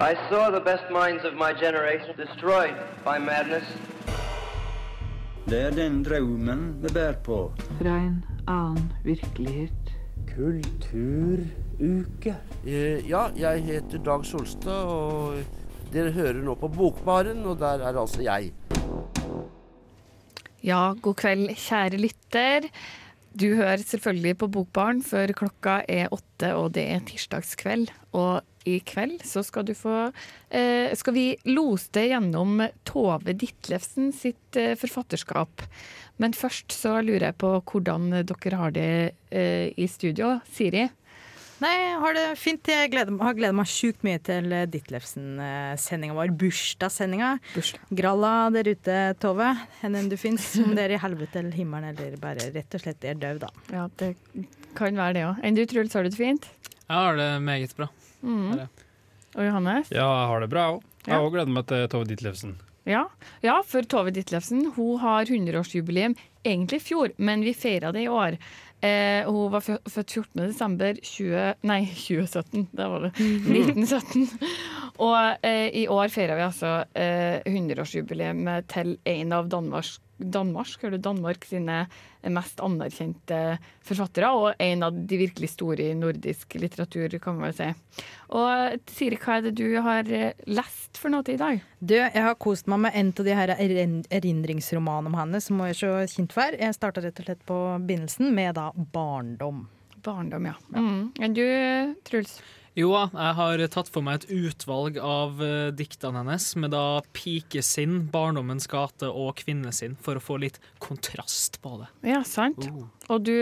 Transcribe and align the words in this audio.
I 0.00 0.14
saw 0.30 0.50
the 0.50 0.60
best 0.60 0.84
minds 0.90 1.24
of 1.28 1.34
my 1.34 1.52
generation 1.52 2.16
destroyed 2.16 2.74
by 3.04 3.18
madness. 3.18 3.64
Det 5.44 5.60
er 5.60 5.70
den 5.76 6.02
drømmen 6.04 6.78
vi 6.82 6.88
bærer 6.94 7.18
på. 7.24 7.52
Fra 7.78 7.96
en 7.98 8.24
annen 8.48 8.92
virkelighet. 9.04 9.92
Kulturuke. 10.30 12.34
Eh, 12.64 13.10
Ja, 13.10 13.26
jeg 13.36 13.62
heter 13.64 13.98
Dag 13.98 14.24
Solstad, 14.24 14.84
og 14.88 15.34
dere 15.92 16.10
hører 16.16 16.40
nå 16.48 16.54
på 16.54 16.68
Bokbaren, 16.68 17.44
og 17.44 17.58
der 17.60 17.84
er 17.84 18.00
altså 18.00 18.22
jeg. 18.24 18.52
Ja, 20.64 20.92
god 21.02 21.14
kveld, 21.14 21.48
kjære 21.56 21.96
lytter. 22.00 22.60
Du 23.40 23.54
hører 23.54 23.76
selvfølgelig 23.84 24.38
på 24.38 24.46
Bokbaren 24.48 25.02
før 25.04 25.26
klokka 25.36 25.82
er 25.88 26.08
åtte, 26.12 26.54
og 26.56 26.72
det 26.74 26.88
er 26.88 27.00
tirsdagskveld. 27.04 27.88
Og 28.12 28.40
i 28.68 28.78
kveld 28.84 29.24
så 29.24 29.42
skal 29.46 29.64
du 29.68 29.72
få 29.76 30.10
eh, 30.50 30.92
Skal 30.98 31.16
vi 31.16 31.26
lose 31.48 31.88
deg 31.96 32.12
gjennom 32.12 32.60
Tove 32.88 33.34
Ditlevsen 33.34 34.12
sitt 34.16 34.58
eh, 34.58 34.76
forfatterskap. 34.78 35.64
Men 36.20 36.36
først 36.36 36.74
så 36.76 36.98
lurer 37.00 37.30
jeg 37.30 37.40
på 37.40 37.54
hvordan 37.64 38.10
dere 38.28 38.60
har 38.60 38.74
det 38.76 38.90
eh, 39.32 39.70
i 39.72 39.86
studio. 39.88 40.38
Siri? 40.52 40.88
Nei, 41.60 41.72
jeg 41.76 41.96
har 42.00 42.14
det 42.16 42.26
fint. 42.40 42.68
Jeg 42.72 42.88
gleder, 42.92 43.16
har 43.20 43.34
gleda 43.36 43.52
meg 43.56 43.68
sjukt 43.68 44.04
mye 44.06 44.20
til 44.24 44.48
Ditlevsen-sendinga 44.72 46.16
vår. 46.16 46.32
Bursdagssendinga. 46.40 47.34
Gralla 47.92 48.32
der 48.54 48.70
ute, 48.72 48.96
Tove. 49.20 49.50
Hvor 49.82 49.98
enn 50.00 50.08
du 50.08 50.16
fins. 50.20 50.54
Om 50.62 50.72
det 50.76 50.86
er 50.86 50.96
i 50.96 51.02
helvete 51.02 51.42
eller 51.42 51.56
himmelen, 51.56 51.92
eller 51.92 52.16
bare 52.20 52.48
rett 52.54 52.76
og 52.78 52.84
slett 52.84 53.04
er 53.04 53.20
død, 53.20 53.44
da. 53.44 53.52
Ja, 53.76 53.84
det 54.00 54.14
kan 54.78 54.96
være 54.96 55.18
det 55.18 55.26
òg. 55.28 55.44
Enn 55.44 55.60
du, 55.60 55.66
Truls, 55.68 55.96
har 55.96 56.08
du 56.08 56.12
det 56.12 56.20
fint? 56.20 56.48
Jeg 56.80 56.96
har 56.96 57.20
det 57.20 57.28
meget 57.44 57.76
bra. 57.76 57.92
Mm. 58.22 58.66
Og 59.36 59.44
Johannes? 59.46 59.90
Ja, 59.94 60.06
jeg 60.06 60.28
har 60.32 60.40
det 60.40 60.50
bra 60.50 60.64
òg. 60.74 60.82
Jeg 61.06 61.14
Ja. 61.14 61.20
òg 61.22 61.30
gleder 61.32 61.52
meg 61.54 61.66
til 61.70 61.86
Tove 61.88 62.04
Ditlevsen. 62.08 62.56
Ja. 62.88 63.04
ja, 63.44 63.60
for 63.62 63.82
Tove 63.82 64.10
Ditlevsen 64.10 64.72
hun 64.74 64.98
har 64.98 65.24
100-årsjubileum 65.28 66.16
egentlig 66.44 66.80
i 66.80 66.84
fjor, 66.88 67.12
men 67.18 67.42
vi 67.44 67.52
feira 67.54 67.92
det 67.92 68.02
i 68.06 68.08
år. 68.08 68.36
Eh, 68.82 69.24
hun 69.28 69.50
var 69.52 69.60
født 69.60 70.10
14. 70.10 70.46
desember 70.48 70.94
20, 71.04 71.54
nei, 71.68 71.84
2017. 72.08 72.68
Det 72.72 72.86
var 72.88 73.00
det. 73.04 73.12
1917. 73.20 74.28
Og 74.98 75.36
eh, 75.46 75.68
i 75.82 75.86
år 75.88 76.08
feirer 76.12 76.36
vi 76.40 76.46
altså 76.48 76.72
eh, 76.96 77.40
100-årsjubileum 77.46 78.48
til 78.72 78.96
en 79.04 79.32
av 79.36 79.48
Danmarks, 79.52 79.98
Danmark, 80.20 80.84
eller 80.84 81.00
Danmark 81.02 81.44
sine 81.48 81.84
mest 82.28 82.60
anerkjente 82.60 83.38
forfattere, 83.86 84.30
og 84.36 84.60
en 84.60 84.84
av 84.84 84.92
de 84.94 85.18
virkelig 85.20 85.52
store 85.54 85.90
i 85.90 85.96
nordisk 85.96 86.56
litteratur, 86.60 87.16
kan 87.22 87.38
man 87.38 87.48
vel 87.48 87.56
si. 87.56 88.04
Og 88.36 88.92
Siri, 88.92 89.18
hva 89.20 89.38
er 89.38 89.48
det 89.48 89.54
du 89.58 89.66
har 89.82 90.12
eh, 90.12 90.36
lest 90.50 91.00
for 91.00 91.12
noe 91.12 91.26
til 91.26 91.38
i 91.38 91.42
dag? 91.42 91.64
Du, 91.80 91.96
jeg 91.96 92.24
har 92.26 92.38
kost 92.40 92.68
meg 92.70 92.84
med 92.84 93.00
en 93.00 93.12
av 93.16 93.26
de 93.26 93.36
her 93.40 93.54
erindringsromanene 93.56 95.10
om 95.10 95.18
henne 95.18 95.42
som 95.42 95.60
hun 95.60 95.70
er 95.70 95.78
så 95.78 95.96
kjent 96.12 96.36
for. 96.36 96.56
Jeg 96.60 96.76
starta 96.76 97.04
rett 97.04 97.20
og 97.22 97.28
slett 97.28 97.44
på 97.48 97.58
begynnelsen 97.80 98.32
med 98.36 98.56
da 98.60 98.70
'Barndom'. 98.76 99.66
Barndom, 100.00 100.46
ja. 100.46 100.54
Mm. 100.72 101.12
Du, 101.34 101.44
Truls? 102.08 102.40
Jo 102.80 102.92
da, 102.94 103.02
jeg 103.12 103.36
har 103.36 103.62
tatt 103.74 103.90
for 103.92 104.06
meg 104.06 104.22
et 104.22 104.30
utvalg 104.32 104.96
av 105.02 105.40
uh, 105.42 105.68
diktene 105.76 106.22
hennes, 106.22 106.46
med 106.60 106.72
da 106.74 107.02
pikesinn, 107.16 108.06
barndommens 108.12 108.68
gate 108.70 109.10
og 109.10 109.34
kvinnesinn, 109.42 109.98
for 110.00 110.16
å 110.16 110.24
få 110.24 110.38
litt 110.40 110.60
kontrast 110.82 111.60
på 111.64 111.76
det. 111.82 111.90
Ja, 112.12 112.22
sant. 112.26 112.68
Og 113.10 113.24
du, 113.26 113.34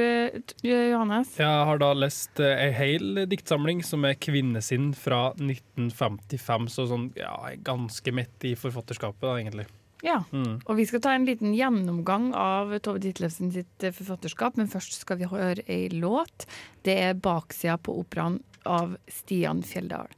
Johannes? 0.64 1.34
Jeg 1.39 1.66
har 1.70 1.83
da 1.83 1.92
lest 1.97 2.42
uh, 2.42 2.50
ei 2.56 2.70
hel 2.75 3.25
diktsamling 3.31 3.84
som 3.86 4.06
er 4.09 4.19
'Kvinnesinn' 4.19 4.94
fra 4.98 5.28
1955, 5.36 6.70
så 6.72 6.89
sånn 6.91 7.11
ja, 7.19 7.34
ganske 7.64 8.14
midt 8.14 8.48
i 8.48 8.56
forfatterskapet, 8.59 9.22
da, 9.22 9.36
egentlig. 9.39 9.69
Ja. 10.03 10.22
Mm. 10.31 10.61
Og 10.64 10.77
vi 10.78 10.86
skal 10.86 11.03
ta 11.03 11.14
en 11.14 11.27
liten 11.27 11.55
gjennomgang 11.56 12.31
av 12.36 12.75
Tove 12.84 13.03
Ditlevsen 13.03 13.50
sitt 13.55 13.87
eh, 13.87 13.94
forfatterskap, 13.94 14.59
men 14.59 14.70
først 14.70 15.00
skal 15.00 15.19
vi 15.20 15.31
høre 15.31 15.65
ei 15.66 15.88
låt. 15.94 16.47
Det 16.87 16.94
er 17.09 17.19
baksida 17.19 17.78
på 17.82 17.97
operaen 18.03 18.38
av 18.69 18.97
Stian 19.11 19.65
Fjelldal. 19.67 20.12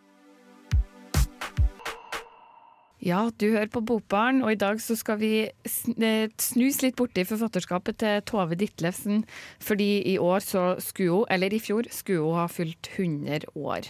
Ja, 3.00 3.30
du 3.32 3.46
hører 3.54 3.70
på 3.72 3.80
Bokbarn, 3.80 4.42
og 4.44 4.52
i 4.52 4.58
dag 4.60 4.80
så 4.84 4.92
skal 4.98 5.16
vi 5.22 5.32
eh, 5.48 6.48
litt 6.84 6.98
borti 6.98 7.24
forfatterskapet 7.24 7.96
til 8.02 8.20
Tove 8.28 8.58
Ditlevsen, 8.60 9.22
fordi 9.56 10.02
i 10.12 10.18
år 10.20 10.44
så 10.44 10.64
skulle 10.84 11.22
hun, 11.22 11.30
eller 11.32 11.56
i 11.56 11.62
fjor, 11.64 11.88
skulle 11.88 12.26
hun 12.26 12.36
ha 12.42 12.44
fylt 12.52 12.90
100 12.98 13.48
år. 13.56 13.88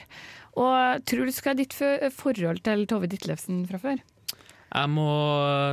Og 0.54 1.02
tror 1.10 1.26
du 1.26 1.34
skal 1.34 1.56
ha 1.56 1.58
ditt 1.58 1.74
forhold 1.74 2.62
til 2.68 2.86
Tove 2.86 3.10
Ditlevsen 3.10 3.64
fra 3.66 3.82
før? 3.82 4.06
Jeg 4.70 4.90
må 4.92 5.10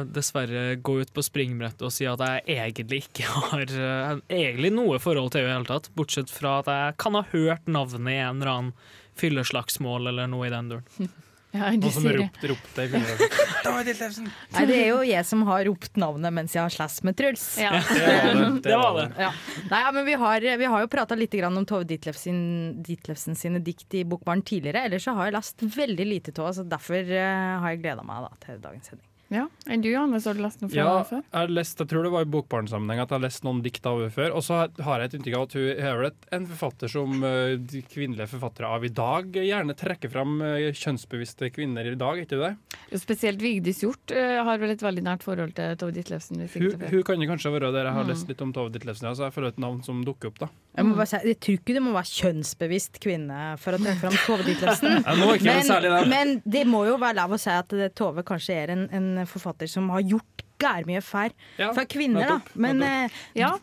dessverre 0.09 0.77
gå 0.81 0.95
ut 1.03 1.11
på 1.13 1.23
springbrettet 1.25 1.85
og 1.85 1.93
si 1.93 2.07
at 2.09 2.23
jeg 2.23 2.57
egentlig 2.57 3.03
ikke 3.05 3.27
har 3.29 3.65
eh, 3.69 4.23
egentlig 4.39 4.73
noe 4.73 4.97
forhold 5.01 5.31
til 5.33 5.45
henne 5.45 5.53
i 5.53 5.57
hele 5.59 5.69
tatt, 5.69 5.91
bortsett 5.97 6.33
fra 6.33 6.59
at 6.63 6.71
jeg 6.73 6.97
kan 7.03 7.17
ha 7.19 7.21
hørt 7.29 7.69
navnet 7.69 8.15
i 8.15 8.17
en 8.17 8.41
eller 8.41 8.53
annen 8.55 8.73
fylleslagsmål 9.17 10.09
eller 10.09 10.29
noe 10.31 10.49
i 10.49 10.53
den 10.53 10.73
duren. 10.73 11.13
Ja, 11.57 11.71
du 11.75 11.87
som 11.91 12.05
det. 12.05 12.13
ropte 12.19 12.51
ropte 12.53 12.85
i 12.85 12.91
filmen. 12.91 14.29
Nei, 14.53 14.63
det 14.69 14.77
er 14.77 14.87
jo 14.91 14.99
jeg 15.07 15.25
som 15.27 15.41
har 15.49 15.65
ropt 15.67 15.97
navnet 15.99 16.33
mens 16.37 16.55
jeg 16.55 16.63
har 16.63 16.73
slåss 16.73 17.01
med 17.07 17.17
Truls. 17.19 17.45
Ja. 17.61 17.73
Det 17.81 18.05
var 18.05 18.31
det. 18.37 18.47
Det 18.67 18.77
var 18.77 18.97
det. 19.01 19.07
Ja. 19.25 19.31
Nei, 19.71 19.81
ja, 19.83 19.91
men 19.95 20.07
vi 20.07 20.15
har, 20.21 20.47
vi 20.63 20.71
har 20.75 20.85
jo 20.85 20.89
prata 20.91 21.17
litt 21.17 21.33
grann 21.35 21.57
om 21.59 21.65
Tove 21.67 21.87
Ditlevsen, 21.89 22.39
Ditlevsen 22.85 23.35
sine 23.39 23.59
dikt 23.63 23.97
i 23.97 24.05
Bokbarn 24.07 24.41
tidligere. 24.45 24.85
Ellers 24.87 25.07
så 25.07 25.15
har 25.17 25.29
jeg 25.29 25.37
lest 25.37 25.67
veldig 25.77 26.07
lite 26.13 26.35
av 26.37 26.49
henne, 26.49 26.57
så 26.61 26.67
derfor 26.77 27.13
eh, 27.19 27.53
har 27.63 27.73
jeg 27.75 27.83
gleda 27.83 28.05
meg 28.07 28.27
da, 28.27 28.33
til 28.45 28.63
dagens 28.63 28.91
sending. 28.93 29.05
Ja, 29.29 29.47
Enn 29.67 29.81
du, 29.83 29.89
Johannes, 29.91 30.23
har 30.23 30.37
du 30.37 30.39
lest 30.39 30.61
noe 30.61 30.69
fra 30.71 30.77
Ja, 30.77 30.87
henne 30.93 31.07
før? 31.09 31.23
jeg 31.25 31.35
har 31.41 31.49
lest, 31.51 31.79
jeg 31.81 31.89
tror 31.91 32.05
det 32.07 32.11
var 32.13 32.23
i 32.23 32.29
bokbarnsammenheng 32.31 33.01
at 33.03 33.09
jeg 33.11 33.17
har 33.17 33.23
lest 33.25 33.43
noen 33.43 33.57
dikt 33.65 33.85
av 33.89 33.97
henne 33.99 34.13
før. 34.15 34.31
Og 34.39 34.43
så 34.45 34.59
har 34.85 35.01
jeg 35.03 35.09
et 35.09 35.15
inntrykk 35.17 35.35
av 35.35 35.43
at 35.49 35.55
hun 35.57 35.65
er 35.73 35.97
vel 35.99 36.11
en 36.37 36.45
forfatter 36.47 36.91
som 36.93 37.17
eh, 37.27 37.57
de 37.59 37.81
kvinnelige 37.91 38.29
forfattere 38.31 38.69
av 38.71 38.85
i 38.87 38.91
dag 38.95 39.35
gjerne 39.35 39.75
trekker 39.75 40.13
fram 40.13 40.37
eh, 40.47 40.69
kjønnsbevisste 40.71 41.49
kvinner 41.51 41.89
i 41.91 41.97
dag, 41.99 42.21
ikke 42.23 42.39
det? 42.39 42.53
Jo, 42.93 43.01
Spesielt 43.03 43.43
Vigdis 43.43 43.83
Hjorth 43.83 44.15
eh, 44.15 44.37
har 44.47 44.61
vel 44.63 44.71
et 44.77 44.85
veldig 44.87 45.03
nært 45.09 45.27
forhold 45.27 45.51
til 45.59 45.75
Tove 45.81 45.91
Ditlevsen. 45.97 46.39
Hun, 46.47 46.87
hun 46.87 47.03
kan 47.11 47.19
jo 47.19 47.29
kanskje 47.33 47.51
være 47.57 47.73
der 47.75 47.89
jeg 47.91 47.97
har 47.97 48.07
Mm. 48.07 48.13
lest 48.13 48.29
litt 48.31 48.41
om 48.45 48.53
Tove 48.55 48.71
Ditlevsen, 48.71 49.09
ja, 49.09 49.13
så 49.17 49.27
jeg 49.27 49.33
føler 49.35 49.51
et 49.51 49.59
navn 49.59 49.81
som 49.83 49.99
dukker 50.07 50.31
opp, 50.31 50.39
da. 50.45 50.47
Jeg, 50.77 50.85
må 50.85 50.95
bare 50.95 51.09
si, 51.09 51.17
jeg 51.27 51.39
tror 51.41 51.55
ikke 51.57 51.73
du 51.75 51.81
må 51.83 51.91
være 51.97 52.11
kjønnsbevisst 52.13 52.99
kvinne 53.03 53.39
for 53.59 53.75
å 53.75 53.79
trekke 53.81 53.99
fram 54.05 54.15
Tove 54.23 54.45
Ditlevsen. 54.47 55.03
Der. 55.87 56.05
men 56.07 56.37
det 56.45 56.63
må 56.69 56.85
jo 56.87 56.95
være 57.01 57.17
lov 57.19 57.35
å 57.35 57.39
si 57.41 57.49
at 57.51 57.73
Tove 57.97 58.23
kanskje 58.27 58.55
er 58.63 58.71
en, 58.75 58.85
en 58.93 59.16
forfatter 59.25 59.67
som 59.71 59.89
har 59.89 60.03
gjort 60.05 60.43
gærmye 60.61 61.01
fær 61.05 61.33
Ja, 61.57 61.71
for 61.73 61.85
kvinner, 61.89 62.27
da. 62.27 62.37
Men 62.55 62.81
eh, 62.85 63.15
Ja, 63.37 63.53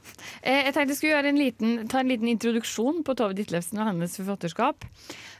eh, 0.42 0.65
jeg 0.66 0.75
tenkte 0.75 0.94
jeg 0.94 0.98
skulle 0.98 1.15
gjøre 1.16 1.32
en 1.32 1.41
liten, 1.41 1.76
ta 1.91 2.00
en 2.00 2.10
liten 2.10 2.31
introduksjon 2.31 3.03
på 3.06 3.16
Tove 3.19 3.37
Ditlevsen 3.38 3.81
og 3.82 3.91
hennes 3.91 4.16
forfatterskap. 4.20 4.87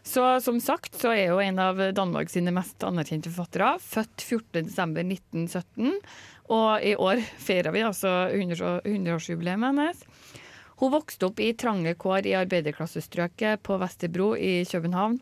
Så 0.05 0.27
som 0.45 0.61
sagt 0.61 0.99
så 1.01 1.15
er 1.15 1.33
hun 1.33 1.43
en 1.45 1.63
av 1.63 1.83
Danmark 1.97 2.31
sine 2.33 2.53
mest 2.55 2.83
anerkjente 2.85 3.33
forfattere. 3.33 3.77
Født 3.81 4.27
14.12.1917. 4.27 5.95
Og 6.55 6.85
i 6.85 6.95
år 7.01 7.23
feirer 7.41 7.73
vi 7.73 7.85
altså 7.87 8.11
100 8.29 8.83
100-årsjubileet 8.85 9.63
hennes. 9.65 10.03
Hun 10.83 10.91
vokste 10.93 11.31
opp 11.31 11.39
i 11.41 11.55
trange 11.57 11.95
kår 11.97 12.27
i 12.27 12.35
arbeiderklassestrøket 12.37 13.63
på 13.65 13.79
Vesterbro 13.81 14.35
i 14.37 14.65
København. 14.69 15.21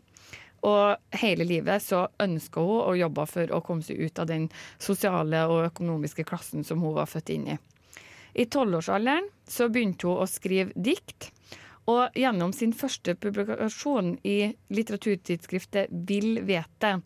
Og 0.62 1.18
hele 1.18 1.46
livet 1.48 1.82
så 1.82 2.04
ønska 2.22 2.62
hun 2.62 2.84
og 2.84 2.98
jobba 2.98 3.26
for 3.26 3.50
å 3.50 3.62
komme 3.66 3.82
seg 3.82 3.98
ut 3.98 4.22
av 4.22 4.28
den 4.30 4.48
sosiale 4.78 5.42
og 5.50 5.66
økonomiske 5.72 6.26
klassen 6.28 6.62
som 6.66 6.82
hun 6.84 6.94
var 7.00 7.10
født 7.10 7.32
inn 7.34 7.48
i. 7.54 7.58
I 8.32 8.46
tolvårsalderen 8.46 9.26
så 9.48 9.68
begynte 9.68 10.08
hun 10.08 10.22
å 10.22 10.30
skrive 10.30 10.72
dikt. 10.76 11.32
Og 11.90 12.14
gjennom 12.14 12.52
sin 12.54 12.70
første 12.78 13.16
publikasjon 13.18 14.14
i 14.22 14.52
litteraturtidsskriftet 14.70 15.90
Vil 16.08 16.38
vete, 16.46 17.00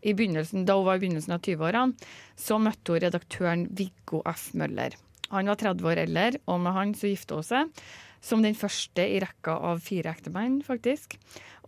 i 0.00 0.14
da 0.14 0.76
hun 0.78 0.86
var 0.86 0.96
i 0.96 1.02
begynnelsen 1.02 1.34
av 1.34 1.42
20-årene, 1.44 2.10
så 2.36 2.56
møtte 2.62 2.94
hun 2.94 3.02
redaktøren 3.02 3.66
Viggo 3.76 4.22
F. 4.24 4.52
Møller. 4.54 4.94
Han 5.30 5.50
var 5.50 5.58
30 5.60 5.90
år 5.90 6.00
eldre, 6.06 6.40
og 6.46 6.62
med 6.62 6.72
han 6.74 6.94
så 6.96 7.10
gifta 7.10 7.36
hun 7.36 7.46
seg. 7.46 7.82
Som 8.20 8.42
den 8.44 8.56
første 8.58 9.04
i 9.08 9.20
rekka 9.22 9.54
av 9.70 9.80
fire 9.84 10.12
ektemenn, 10.12 10.60
faktisk. 10.64 11.16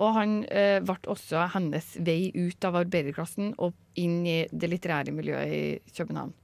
Og 0.01 0.13
han 0.17 0.35
eh, 0.53 0.79
ble 0.85 0.99
også 1.13 1.47
hennes 1.55 1.95
vei 2.05 2.31
ut 2.35 2.65
av 2.69 2.77
arbeiderklassen 2.83 3.55
og 3.63 3.77
inn 4.01 4.23
i 4.29 4.39
det 4.53 4.71
litterære 4.73 5.15
miljøet 5.17 5.53
i 5.53 5.97
København. 5.97 6.35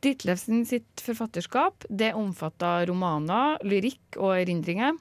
Ditlevsen 0.00 0.64
sitt 0.64 1.02
forfatterskap 1.04 1.84
det 1.90 2.14
omfatta 2.16 2.78
romaner, 2.88 3.58
lyrikk 3.68 4.16
og 4.16 4.38
erindringer. 4.38 4.96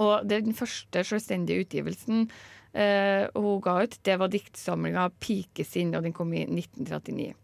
Og 0.00 0.24
den 0.26 0.56
første 0.56 1.04
selvstendige 1.06 1.66
utgivelsen 1.66 2.24
eh, 2.72 3.28
hun 3.36 3.60
ga 3.62 3.76
ut, 3.84 4.00
det 4.02 4.16
var 4.18 4.32
diktsamlinga 4.32 5.10
'Pikesinn', 5.20 5.94
og 5.96 6.02
den 6.08 6.16
kom 6.16 6.32
i 6.32 6.46
1939. 6.48 7.34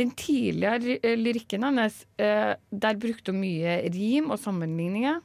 Den 0.00 0.14
tidligere 0.16 0.98
eh, 1.04 1.16
lyrikken 1.20 1.66
hennes, 1.68 2.02
eh, 2.16 2.54
der 2.56 3.00
brukte 3.00 3.34
hun 3.34 3.42
mye 3.44 3.80
rim 3.92 4.32
og 4.32 4.40
sammenligninger. 4.40 5.20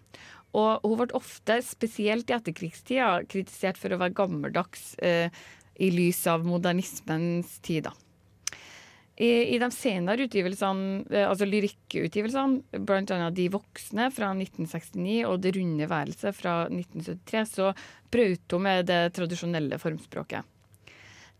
Og 0.55 0.83
hun 0.83 0.99
ble 0.99 1.15
ofte, 1.17 1.59
spesielt 1.63 2.31
i 2.31 2.35
etterkrigstida, 2.35 3.21
kritisert 3.31 3.79
for 3.79 3.91
å 3.91 3.99
være 3.99 4.15
gammeldags. 4.15 4.93
Eh, 5.03 5.31
i 5.75 5.91
lys 5.91 6.27
av 6.27 6.45
modernismens 6.47 7.59
tid. 7.59 7.89
I, 9.15 9.27
I, 9.55 9.59
de 9.59 9.67
senere 9.71 10.25
utgivelsene, 10.27 11.05
eh, 11.11 11.27
altså 11.27 11.47
lyrikkutgivelsene, 11.47 12.81
bl.a. 12.83 13.29
De 13.31 13.45
voksne 13.51 14.09
fra 14.11 14.33
1969 14.35 15.21
og 15.29 15.39
Det 15.43 15.53
runde 15.55 15.87
værelset 15.87 16.35
fra 16.35 16.57
1973, 16.67 17.45
så 17.47 17.71
brøt 18.11 18.55
hun 18.55 18.67
med 18.67 18.91
det 18.91 19.01
tradisjonelle 19.15 19.79
formspråket. 19.79 20.54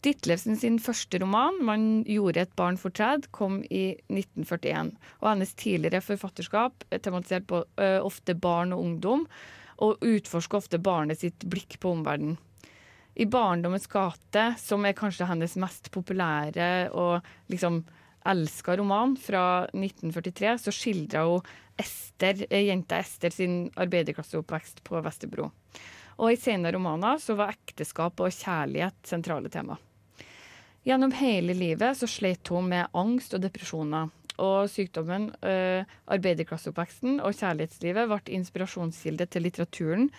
Ditlevsen 0.06 0.54
sin 0.62 0.75
første 0.78 1.18
roman, 1.18 1.56
'Man 1.66 2.04
gjorde 2.06 2.42
et 2.42 2.56
barn 2.56 2.78
fortred', 2.78 3.31
kom 3.31 3.63
i 3.74 3.98
1941. 4.06 4.92
Og 5.22 5.30
hennes 5.31 5.54
tidligere 5.57 6.02
forfatterskap 6.06 6.86
tematiserte 7.02 7.63
ofte 8.06 8.36
barn 8.38 8.74
og 8.74 8.84
ungdom, 8.84 9.25
og 9.81 9.98
utforsker 10.06 10.57
ofte 10.57 10.78
barnet 10.78 11.19
sitt 11.24 11.48
blikk 11.50 11.80
på 11.80 11.96
omverdenen. 11.96 12.38
I 13.18 13.25
'Barndommens 13.25 13.88
gate', 13.90 14.60
som 14.60 14.86
er 14.86 14.94
kanskje 14.94 15.25
hennes 15.25 15.56
mest 15.56 15.90
populære 15.90 16.92
og 16.94 17.25
liksom 17.50 17.84
elska 18.25 18.78
roman 18.78 19.18
fra 19.18 19.66
1943, 19.74 20.58
så 20.60 20.72
skildra 20.72 21.25
hun 21.25 21.42
Ester, 21.78 22.46
jenta 22.51 23.00
Ester 23.00 23.30
sin 23.30 23.72
arbeiderklasseoppvekst 23.75 24.84
på 24.84 25.01
Vesterbro. 25.01 25.51
Og 26.18 26.31
i 26.31 26.38
senere 26.38 26.78
romaner 26.78 27.18
så 27.18 27.36
var 27.36 27.51
ekteskap 27.51 28.19
og 28.19 28.31
kjærlighet 28.31 28.96
sentrale 29.04 29.50
tema. 29.50 29.78
Gjennom 30.86 31.16
hele 31.18 31.56
livet 31.58 31.98
så 31.98 32.06
slet 32.06 32.46
hun 32.54 32.68
med 32.70 32.92
angst 32.94 33.34
og 33.34 33.42
depresjoner. 33.42 34.12
Og 34.38 34.68
sykdommen, 34.70 35.30
øh, 35.48 35.88
arbeiderklasseoppveksten 36.12 37.22
og 37.24 37.38
kjærlighetslivet 37.40 38.10
ble 38.12 38.36
inspirasjonskilde 38.36 39.26
til 39.32 39.46
litteraturen, 39.48 40.10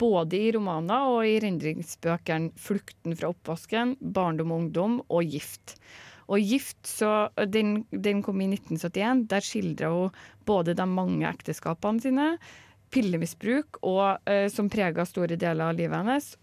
både 0.00 0.40
i 0.40 0.48
romaner 0.56 1.12
og 1.12 1.28
i 1.28 1.36
rendringsbøkene 1.44 2.56
'Flukten 2.56 3.14
fra 3.14 3.30
oppvasken', 3.30 3.94
'Barndom 4.00 4.50
og 4.50 4.60
ungdom' 4.62 4.98
og 5.08 5.22
'Gift'. 5.22 5.76
Og 6.26 6.38
'Gift' 6.40 6.88
så, 6.88 7.28
den, 7.46 7.86
den 7.92 8.22
kom 8.22 8.40
i 8.40 8.48
1971. 8.50 9.28
Der 9.30 9.40
skildra 9.40 9.92
hun 9.92 10.10
både 10.44 10.74
de 10.74 10.86
mange 10.86 11.28
ekteskapene 11.28 12.00
sine, 12.00 12.38
pillemisbruk, 12.90 13.78
og, 13.82 14.18
øh, 14.26 14.50
som 14.50 14.70
prega 14.70 15.04
store 15.04 15.36
deler 15.36 15.68
av 15.68 15.76
livet 15.76 15.96
hennes. 15.96 16.36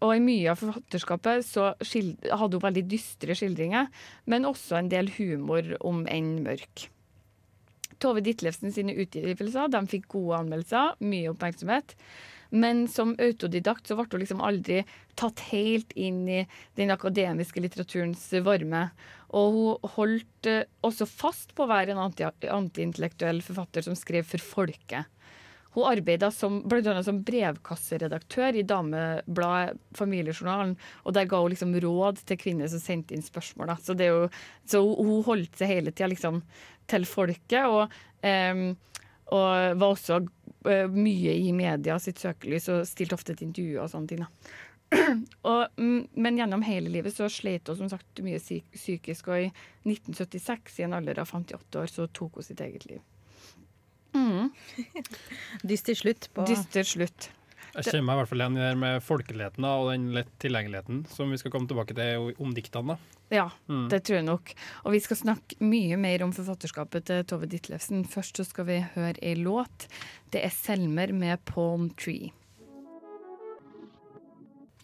Og 0.00 0.14
i 0.16 0.22
mye 0.24 0.48
av 0.52 0.60
forfatterskapet 0.60 1.44
så 1.44 1.72
hadde 1.76 2.56
hun 2.56 2.64
veldig 2.64 2.86
dystre 2.88 3.36
skildringer, 3.36 3.90
men 4.24 4.48
også 4.48 4.78
en 4.78 4.88
del 4.92 5.12
humor, 5.18 5.74
om 5.84 6.06
enn 6.08 6.38
mørk. 6.46 6.86
Tove 8.00 8.22
Ditlevsen 8.24 8.72
sine 8.72 8.96
utgivelser 8.96 9.68
de 9.68 9.80
fikk 9.92 10.08
gode 10.14 10.38
anmeldelser, 10.40 10.96
mye 11.04 11.32
oppmerksomhet. 11.34 11.92
Men 12.50 12.86
som 12.90 13.12
autodidakt 13.22 13.86
så 13.86 13.94
ble 13.94 14.08
hun 14.10 14.22
liksom 14.24 14.40
aldri 14.42 14.80
tatt 15.20 15.42
helt 15.52 15.92
inn 15.94 16.24
i 16.26 16.40
den 16.80 16.90
akademiske 16.90 17.62
litteraturens 17.62 18.24
varme. 18.42 18.88
Og 19.36 19.54
hun 19.54 19.92
holdt 19.98 20.50
også 20.86 21.06
fast 21.06 21.54
på 21.54 21.66
å 21.66 21.70
være 21.70 21.94
en 21.94 22.02
antiintellektuell 22.02 23.38
anti 23.38 23.52
forfatter 23.52 23.86
som 23.86 23.98
skrev 23.98 24.26
for 24.26 24.42
folket. 24.42 25.06
Hun 25.76 25.86
arbeida 25.86 26.30
bl.a. 26.30 27.02
som 27.06 27.20
brevkasseredaktør 27.26 28.58
i 28.58 28.66
damebladet 28.66 29.78
Familiejournalen. 29.94 30.74
Og 31.06 31.14
der 31.14 31.28
ga 31.30 31.38
hun 31.42 31.52
liksom 31.52 31.76
råd 31.84 32.24
til 32.26 32.40
kvinner 32.40 32.70
som 32.70 32.82
sendte 32.82 33.14
inn 33.14 33.22
spørsmål. 33.22 33.76
Så, 33.78 33.94
jo, 33.94 34.26
så, 34.66 34.82
hun 34.82 35.22
holdt 35.28 35.60
seg 35.60 35.70
hele 35.76 35.94
tida 35.94 36.10
liksom 36.10 36.40
til 36.90 37.06
folket. 37.06 37.70
Og, 37.70 37.94
um, 38.26 38.64
og 39.30 39.78
var 39.78 39.86
også 39.92 40.18
uh, 40.24 40.88
mye 40.90 41.36
i 41.38 41.54
media 41.54 42.00
sitt 42.02 42.18
søkelys 42.18 42.66
og 42.72 42.82
stilte 42.90 43.14
ofte 43.14 43.36
til 43.36 43.50
intervjuer 43.52 43.84
og 43.84 43.94
sånne 43.94 44.10
ting. 44.10 44.26
og, 45.52 45.78
men 45.78 46.40
gjennom 46.40 46.66
hele 46.66 46.90
livet 46.90 47.14
så 47.14 47.30
slet 47.30 47.70
hun 47.70 47.78
som 47.84 47.92
sagt 47.92 48.24
mye 48.26 48.42
psykisk, 48.42 49.30
og 49.30 49.46
i 49.46 49.48
1976, 49.86 50.80
i 50.80 50.88
en 50.88 50.98
alder 50.98 51.22
av 51.22 51.30
58 51.30 51.78
år, 51.78 51.94
så 51.94 52.10
tok 52.10 52.40
hun 52.40 52.50
sitt 52.50 52.66
eget 52.66 52.90
liv. 52.90 53.04
Mm. 54.14 54.50
Dyster 55.62 55.98
slutt 55.98 56.30
på 56.34 56.46
Dyster 56.48 56.86
slutt. 56.86 57.30
Jeg 57.70 57.86
kjenner 57.86 58.02
meg 58.08 58.16
i 58.16 58.20
hvert 58.20 58.30
fall 58.32 58.42
igjen 58.42 58.58
i 58.58 58.62
det 58.64 58.78
med 58.80 59.04
folkeligheten 59.06 59.66
og 59.68 59.90
den 59.92 60.08
lett 60.16 60.30
tilgjengeligheten 60.42 61.04
som 61.12 61.30
vi 61.30 61.38
skal 61.38 61.52
komme 61.54 61.70
tilbake 61.70 61.94
til 61.94 62.32
om 62.42 62.54
diktene. 62.56 62.96
Ja, 63.30 63.46
mm. 63.70 63.86
det 63.92 64.02
tror 64.06 64.18
jeg 64.18 64.26
nok. 64.26 64.50
Og 64.82 64.96
vi 64.96 65.02
skal 65.04 65.20
snakke 65.20 65.58
mye 65.62 65.98
mer 66.00 66.24
om 66.26 66.34
forfatterskapet 66.34 67.06
til 67.06 67.22
Tove 67.30 67.46
Ditlevsen. 67.50 68.02
Først 68.10 68.40
så 68.40 68.46
skal 68.48 68.66
vi 68.66 68.80
høre 68.96 69.14
ei 69.22 69.36
låt. 69.38 69.86
Det 70.34 70.42
er 70.42 70.50
'Selmer' 70.50 71.14
med 71.14 71.38
'Palm 71.46 71.92
Tree'. 71.94 72.32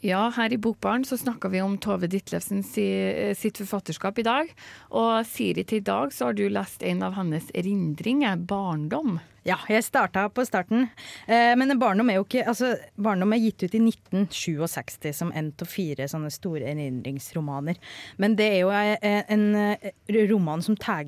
Ja, 0.05 0.27
her 0.37 0.53
i 0.53 0.59
Bokbaren 0.61 1.05
så 1.05 1.17
snakka 1.17 1.49
vi 1.49 1.63
om 1.65 1.79
Tove 1.81 2.07
Ditlevsen 2.07 2.61
sitt 2.63 3.57
forfatterskap 3.57 4.19
i 4.21 4.25
dag. 4.27 4.51
Og 4.93 5.25
Siri, 5.25 5.65
til 5.65 5.81
i 5.81 5.87
dag 5.87 6.13
så 6.13 6.29
har 6.29 6.37
du 6.37 6.45
lest 6.53 6.85
en 6.85 7.01
av 7.03 7.15
hennes 7.17 7.49
erindringer, 7.57 8.37
'Barndom'. 8.37 9.19
Ja, 9.47 9.57
jeg 9.71 9.87
starta 9.87 10.27
på 10.29 10.45
starten. 10.45 10.91
Eh, 11.27 11.55
men 11.57 11.79
barndom 11.79 12.11
er 12.11 12.19
jo 12.19 12.25
ikke 12.25 12.49
Altså, 12.49 12.77
barndom 12.99 13.33
er 13.33 13.39
gitt 13.39 13.63
ut 13.63 13.75
i 13.75 13.79
1967 13.79 15.13
som 15.15 15.33
en 15.33 15.53
av 15.63 15.67
fire 15.67 16.09
sånne 16.09 16.31
store 16.31 16.67
erindringsromaner. 16.67 17.77
Men 18.19 18.37
det 18.37 18.49
er 18.53 18.61
jo 18.61 18.71
en, 18.71 19.57
en 19.57 20.29
roman 20.29 20.63
som 20.63 20.77
tar 20.77 21.07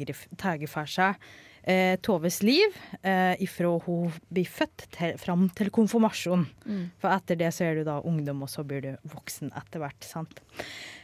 for 0.68 0.86
seg 0.86 1.18
eh, 1.68 1.96
Toves 2.04 2.40
liv 2.42 2.76
eh, 3.02 3.34
ifra 3.44 3.74
hun 3.84 4.12
blir 4.32 4.48
født 4.48 4.86
til, 4.96 5.16
fram 5.20 5.48
til 5.58 5.72
konfirmasjon. 5.74 6.46
Mm. 6.64 6.84
For 7.00 7.12
etter 7.14 7.38
det 7.40 7.52
så 7.54 7.68
er 7.68 7.80
du 7.80 7.88
da 7.88 7.98
ungdom, 8.08 8.44
og 8.46 8.52
så 8.52 8.64
blir 8.66 8.84
du 8.84 9.10
voksen 9.12 9.52
etter 9.58 9.84
hvert. 9.84 10.00
sant? 10.06 10.40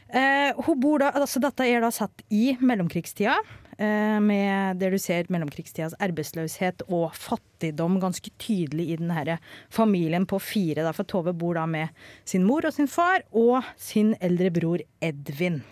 Eh, 0.07 0.51
hun 0.65 0.79
bor 0.79 1.01
da, 1.01 1.11
altså 1.17 1.41
Dette 1.41 1.65
er 1.65 1.81
da 1.81 1.91
satt 1.93 2.21
i 2.33 2.53
mellomkrigstida, 2.61 3.35
eh, 3.77 4.17
med 4.21 4.77
der 4.81 4.93
du 4.93 4.99
ser 5.01 5.29
mellomkrigstidas 5.33 5.97
arbeidsløshet 5.99 6.85
og 6.87 7.15
fattigdom 7.17 7.99
ganske 8.03 8.29
tydelig 8.41 8.91
i 8.93 8.99
denne 9.01 9.39
familien 9.73 10.27
på 10.29 10.39
fire. 10.39 10.85
Da, 10.85 10.93
for 10.93 11.09
Tove 11.09 11.33
bor 11.33 11.57
da 11.57 11.65
med 11.65 11.89
sin 12.23 12.45
mor 12.45 12.65
og 12.65 12.77
sin 12.77 12.89
far 12.91 13.25
og 13.33 13.63
sin 13.77 14.13
eldre 14.21 14.53
bror 14.53 14.85
Edvin. 15.01 15.63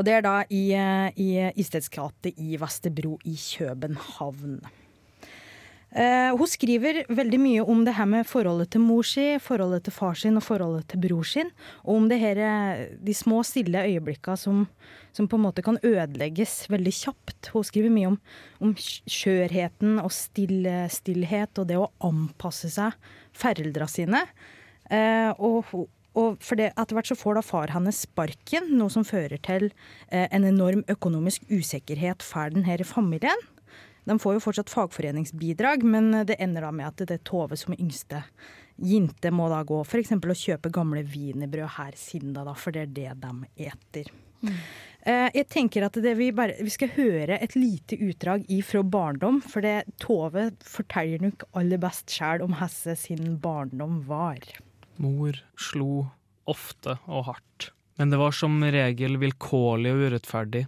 Og 0.00 0.06
det 0.08 0.14
er 0.16 0.22
da 0.24 0.38
i, 0.48 0.70
eh, 0.72 1.10
i 1.20 1.30
Istedsgate 1.60 2.32
i 2.40 2.56
Vesterbro 2.56 3.18
i 3.28 3.36
København. 3.36 4.62
Uh, 5.90 6.38
hun 6.38 6.46
skriver 6.46 7.00
veldig 7.10 7.38
mye 7.42 7.62
om 7.66 7.80
det 7.82 7.96
her 7.96 8.06
med 8.06 8.28
forholdet 8.30 8.70
til 8.70 8.84
mor 8.84 9.02
si, 9.04 9.24
forholdet 9.42 9.88
til 9.88 9.92
far 9.96 10.14
sin 10.14 10.38
og 10.38 10.44
forholdet 10.46 10.86
til 10.88 11.02
bror 11.02 11.26
sin. 11.26 11.50
Og 11.82 11.96
om 11.98 12.06
det 12.08 12.20
her, 12.22 12.38
eh, 12.38 12.84
de 12.94 13.12
små, 13.12 13.42
stille 13.42 13.82
øyeblikkene 13.90 14.38
som, 14.38 14.62
som, 15.12 15.26
på 15.26 15.36
en 15.36 15.44
måte 15.48 15.66
kan 15.66 15.80
ødelegges 15.82 16.70
veldig 16.70 16.94
kjapt. 16.94 17.50
Hun 17.52 17.66
skriver 17.66 17.92
mye 17.92 18.12
om, 18.14 18.20
om 18.62 18.76
skjørheten 18.78 19.98
og 19.98 20.14
stille, 20.14 20.86
stillhet 20.94 21.58
og 21.58 21.68
det 21.68 21.80
å 21.82 21.90
anpasse 22.06 22.70
seg 22.70 22.94
foreldra 23.34 23.90
sine. 23.90 24.22
Uh, 24.86 25.34
og 25.42 25.74
og 26.18 26.40
for 26.42 26.58
det, 26.58 26.72
etter 26.74 26.96
hvert 26.96 27.10
så 27.10 27.18
får 27.18 27.38
da 27.38 27.44
far 27.46 27.74
hennes 27.74 28.02
sparken, 28.06 28.72
noe 28.80 28.90
som 28.90 29.06
fører 29.06 29.38
til 29.46 29.68
eh, 30.08 30.26
en 30.26 30.46
enorm 30.48 30.82
økonomisk 30.90 31.46
usikkerhet 31.50 32.24
for 32.26 32.50
denne 32.54 32.86
familien. 32.86 33.46
De 34.08 34.16
får 34.18 34.38
jo 34.38 34.42
fortsatt 34.42 34.72
fagforeningsbidrag, 34.72 35.84
men 35.86 36.24
det 36.26 36.40
ender 36.42 36.64
da 36.66 36.72
med 36.74 36.88
at 36.88 37.04
det 37.04 37.20
er 37.20 37.24
Tove 37.28 37.58
som 37.60 37.76
yngste 37.76 38.24
jente 38.80 39.30
må 39.34 39.48
da 39.52 39.60
gå 39.66 39.82
f.eks. 39.84 40.14
å 40.16 40.38
kjøpe 40.42 40.72
gamle 40.72 41.04
wienerbrød 41.06 41.76
her 41.76 41.96
Sinda, 42.00 42.44
da, 42.46 42.56
for 42.56 42.74
det 42.74 42.86
er 42.86 42.94
det 42.96 43.10
de 43.22 43.66
eter. 43.68 44.10
Mm. 44.40 44.56
Eh, 45.04 45.26
jeg 45.36 45.48
tenker 45.52 45.84
at 45.84 45.96
vi, 46.00 46.30
bare, 46.36 46.56
vi, 46.60 46.72
skal 46.72 46.92
høre 46.96 47.36
et 47.40 47.56
lite 47.58 47.98
utdrag 48.00 48.46
ifra 48.52 48.82
barndom, 48.82 49.40
for 49.44 49.64
det 49.64 49.84
Tove 50.02 50.50
forteller 50.64 51.28
nok 51.28 51.44
aller 51.56 51.80
best 51.80 52.12
sjøl 52.12 52.44
om 52.46 52.56
Hesse 52.60 52.96
sin 52.98 53.36
barndom 53.42 54.00
var. 54.08 54.40
Mor 55.00 55.38
slo 55.56 56.10
ofte 56.50 56.98
og 57.08 57.24
hardt, 57.30 57.70
men 57.96 58.12
det 58.12 58.18
var 58.20 58.34
som 58.36 58.58
regel 58.60 59.16
vilkårlig 59.22 59.94
og 59.94 60.06
urettferdig, 60.06 60.66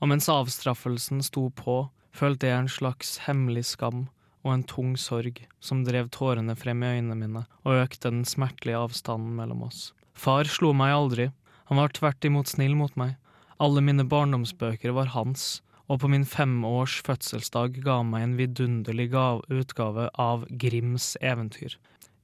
og 0.00 0.10
mens 0.12 0.28
avstraffelsen 0.32 1.20
sto 1.24 1.48
på, 1.56 1.82
følte 2.16 2.48
jeg 2.48 2.62
en 2.62 2.72
slags 2.72 3.16
hemmelig 3.26 3.66
skam 3.74 4.06
og 4.46 4.52
en 4.54 4.64
tung 4.70 4.94
sorg 5.00 5.42
som 5.60 5.82
drev 5.84 6.08
tårene 6.14 6.54
frem 6.56 6.84
i 6.84 6.94
øynene 6.96 7.18
mine 7.18 7.42
og 7.66 7.82
økte 7.82 8.12
den 8.12 8.24
smertelige 8.28 8.78
avstanden 8.78 9.34
mellom 9.36 9.66
oss. 9.66 9.90
Far 10.16 10.48
slo 10.48 10.72
meg 10.76 10.94
aldri, 10.94 11.30
han 11.68 11.80
var 11.80 11.92
tvert 11.92 12.24
imot 12.24 12.48
snill 12.48 12.76
mot 12.78 12.94
meg. 12.96 13.16
Alle 13.60 13.82
mine 13.84 14.06
barndomsbøker 14.08 14.94
var 14.96 15.12
hans, 15.16 15.60
og 15.90 16.00
på 16.02 16.10
min 16.10 16.24
femårs 16.28 17.00
fødselsdag 17.06 17.80
ga 17.84 18.00
han 18.00 18.12
meg 18.12 18.24
en 18.24 18.38
vidunderlig 18.38 19.10
utgave 19.52 20.08
av 20.20 20.46
Grims 20.62 21.14
eventyr. 21.20 21.76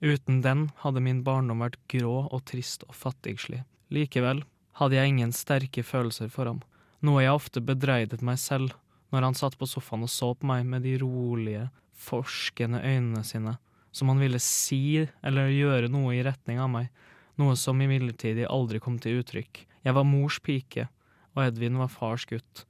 Uten 0.03 0.41
den 0.43 0.67
hadde 0.83 1.01
min 1.01 1.23
barndom 1.23 1.63
vært 1.63 1.79
grå 1.93 2.25
og 2.27 2.41
trist 2.51 2.83
og 2.89 2.97
fattigslig. 2.99 3.63
Likevel 3.95 4.43
hadde 4.81 4.99
jeg 4.99 5.13
ingen 5.13 5.35
sterke 5.37 5.85
følelser 5.87 6.31
for 6.33 6.51
ham, 6.51 6.63
noe 7.07 7.23
jeg 7.23 7.37
ofte 7.37 7.63
bedreidet 7.63 8.23
meg 8.25 8.41
selv 8.43 8.75
når 9.13 9.29
han 9.29 9.37
satt 9.39 9.59
på 9.61 9.69
sofaen 9.69 10.07
og 10.07 10.11
så 10.11 10.33
på 10.35 10.49
meg 10.49 10.65
med 10.67 10.83
de 10.87 10.97
rolige, 11.03 11.69
forskende 11.93 12.81
øynene 12.83 13.23
sine, 13.27 13.55
som 13.93 14.11
han 14.11 14.23
ville 14.23 14.41
si 14.43 15.05
eller 15.23 15.53
gjøre 15.53 15.93
noe 15.93 16.17
i 16.17 16.25
retning 16.25 16.59
av 16.65 16.71
meg, 16.73 16.89
noe 17.39 17.55
som 17.61 17.81
imidlertid 17.81 18.41
aldri 18.49 18.81
kom 18.83 18.99
til 19.03 19.21
uttrykk. 19.21 19.67
Jeg 19.85 19.97
var 19.97 20.09
mors 20.09 20.41
pike, 20.43 20.89
og 21.37 21.45
Edvin 21.47 21.79
var 21.81 21.93
fars 21.93 22.25
gutt. 22.29 22.65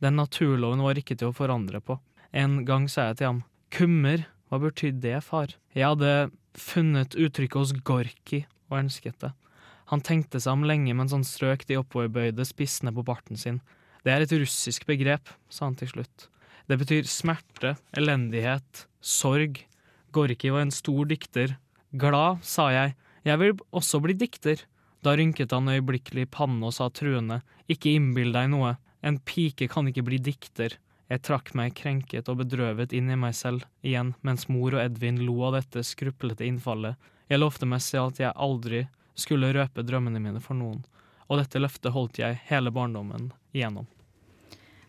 Den 0.00 0.16
naturloven 0.16 0.82
var 0.86 0.98
ikke 0.98 1.18
til 1.18 1.30
å 1.30 1.36
forandre 1.36 1.82
på. 1.84 1.98
En 2.32 2.62
gang 2.64 2.86
sa 2.88 3.10
jeg 3.10 3.20
til 3.20 3.30
ham, 3.30 3.42
kummer, 3.74 4.24
hva 4.48 4.62
betydde 4.62 5.02
det, 5.02 5.18
far? 5.26 5.52
Jeg 5.74 5.86
hadde 5.86 6.30
funnet 6.58 7.16
uttrykket 7.18 7.60
hos 7.60 7.74
Gorki 7.86 8.44
og 8.70 8.78
ønsket 8.84 9.18
det. 9.22 9.32
Han 9.90 10.02
tenkte 10.06 10.38
seg 10.38 10.54
om 10.54 10.66
lenge 10.66 10.94
mens 10.94 11.14
han 11.14 11.26
strøk 11.26 11.66
de 11.66 11.78
oppoverbøyde 11.80 12.46
spissene 12.46 12.92
på 12.94 13.04
barten 13.06 13.38
sin. 13.40 13.58
Det 14.06 14.14
er 14.14 14.24
et 14.24 14.34
russisk 14.38 14.86
begrep, 14.88 15.32
sa 15.50 15.66
han 15.66 15.76
til 15.78 15.90
slutt. 15.90 16.28
Det 16.70 16.78
betyr 16.78 17.08
smerte, 17.10 17.74
elendighet, 17.98 18.86
sorg. 19.02 19.58
Gorki 20.14 20.52
var 20.54 20.64
en 20.64 20.74
stor 20.74 21.08
dikter. 21.10 21.56
Glad, 21.90 22.44
sa 22.46 22.68
jeg, 22.70 22.94
jeg 23.26 23.40
vil 23.42 23.56
også 23.74 24.00
bli 24.04 24.14
dikter. 24.14 24.62
Da 25.02 25.16
rynket 25.16 25.52
han 25.56 25.68
øyeblikkelig 25.72 26.28
pannen 26.30 26.62
og 26.66 26.74
sa 26.76 26.86
truende, 26.92 27.40
ikke 27.66 27.96
innbill 27.96 28.30
deg 28.36 28.50
noe, 28.52 28.76
en 29.02 29.18
pike 29.24 29.68
kan 29.72 29.88
ikke 29.88 30.04
bli 30.06 30.20
dikter. 30.22 30.76
Jeg 31.10 31.22
trakk 31.26 31.50
meg 31.58 31.74
krenket 31.74 32.28
og 32.30 32.38
bedrøvet 32.44 32.92
inn 32.94 33.10
i 33.10 33.18
meg 33.18 33.34
selv 33.34 33.64
igjen 33.82 34.12
mens 34.26 34.46
mor 34.48 34.76
og 34.76 34.82
Edvin 34.84 35.18
lo 35.26 35.40
av 35.48 35.56
dette 35.58 35.82
skruplete 35.86 36.46
innfallet. 36.46 36.94
Jeg 37.30 37.40
lovte 37.42 37.66
meg 37.66 37.82
selv 37.82 38.12
at 38.14 38.20
jeg 38.22 38.36
aldri 38.38 38.84
skulle 39.18 39.50
røpe 39.54 39.82
drømmene 39.86 40.22
mine 40.22 40.40
for 40.42 40.54
noen, 40.54 40.84
og 41.26 41.40
dette 41.42 41.58
løftet 41.62 41.92
holdt 41.94 42.20
jeg 42.22 42.38
hele 42.48 42.70
barndommen 42.74 43.32
igjennom. 43.54 43.88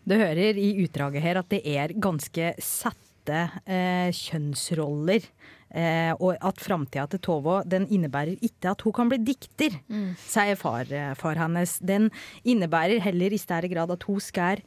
Du 0.06 0.16
hører 0.18 0.58
i 0.58 0.70
utdraget 0.86 1.22
her 1.26 1.42
at 1.42 1.50
det 1.54 1.62
er 1.68 1.94
ganske 2.02 2.54
satte 2.62 3.42
eh, 3.70 4.10
kjønnsroller. 4.18 5.26
Eh, 5.72 6.12
og 6.20 6.36
at 6.44 6.60
framtida 6.60 7.06
til 7.14 7.22
Tovo 7.24 7.60
den 7.64 7.86
innebærer 7.88 8.42
ikke 8.44 8.74
at 8.74 8.82
hun 8.84 8.92
kan 8.98 9.12
bli 9.12 9.22
dikter, 9.24 9.78
Mm. 9.88 10.16
sier 10.20 10.58
far, 10.60 10.84
eh, 10.92 11.14
far 11.16 11.36
hennes. 11.40 11.78
Den 11.80 12.10
innebærer 12.44 13.00
heller 13.00 13.32
i 13.32 13.38
større 13.40 13.70
grad 13.72 13.90
at 13.94 14.04
hun 14.04 14.20
skal 14.20 14.60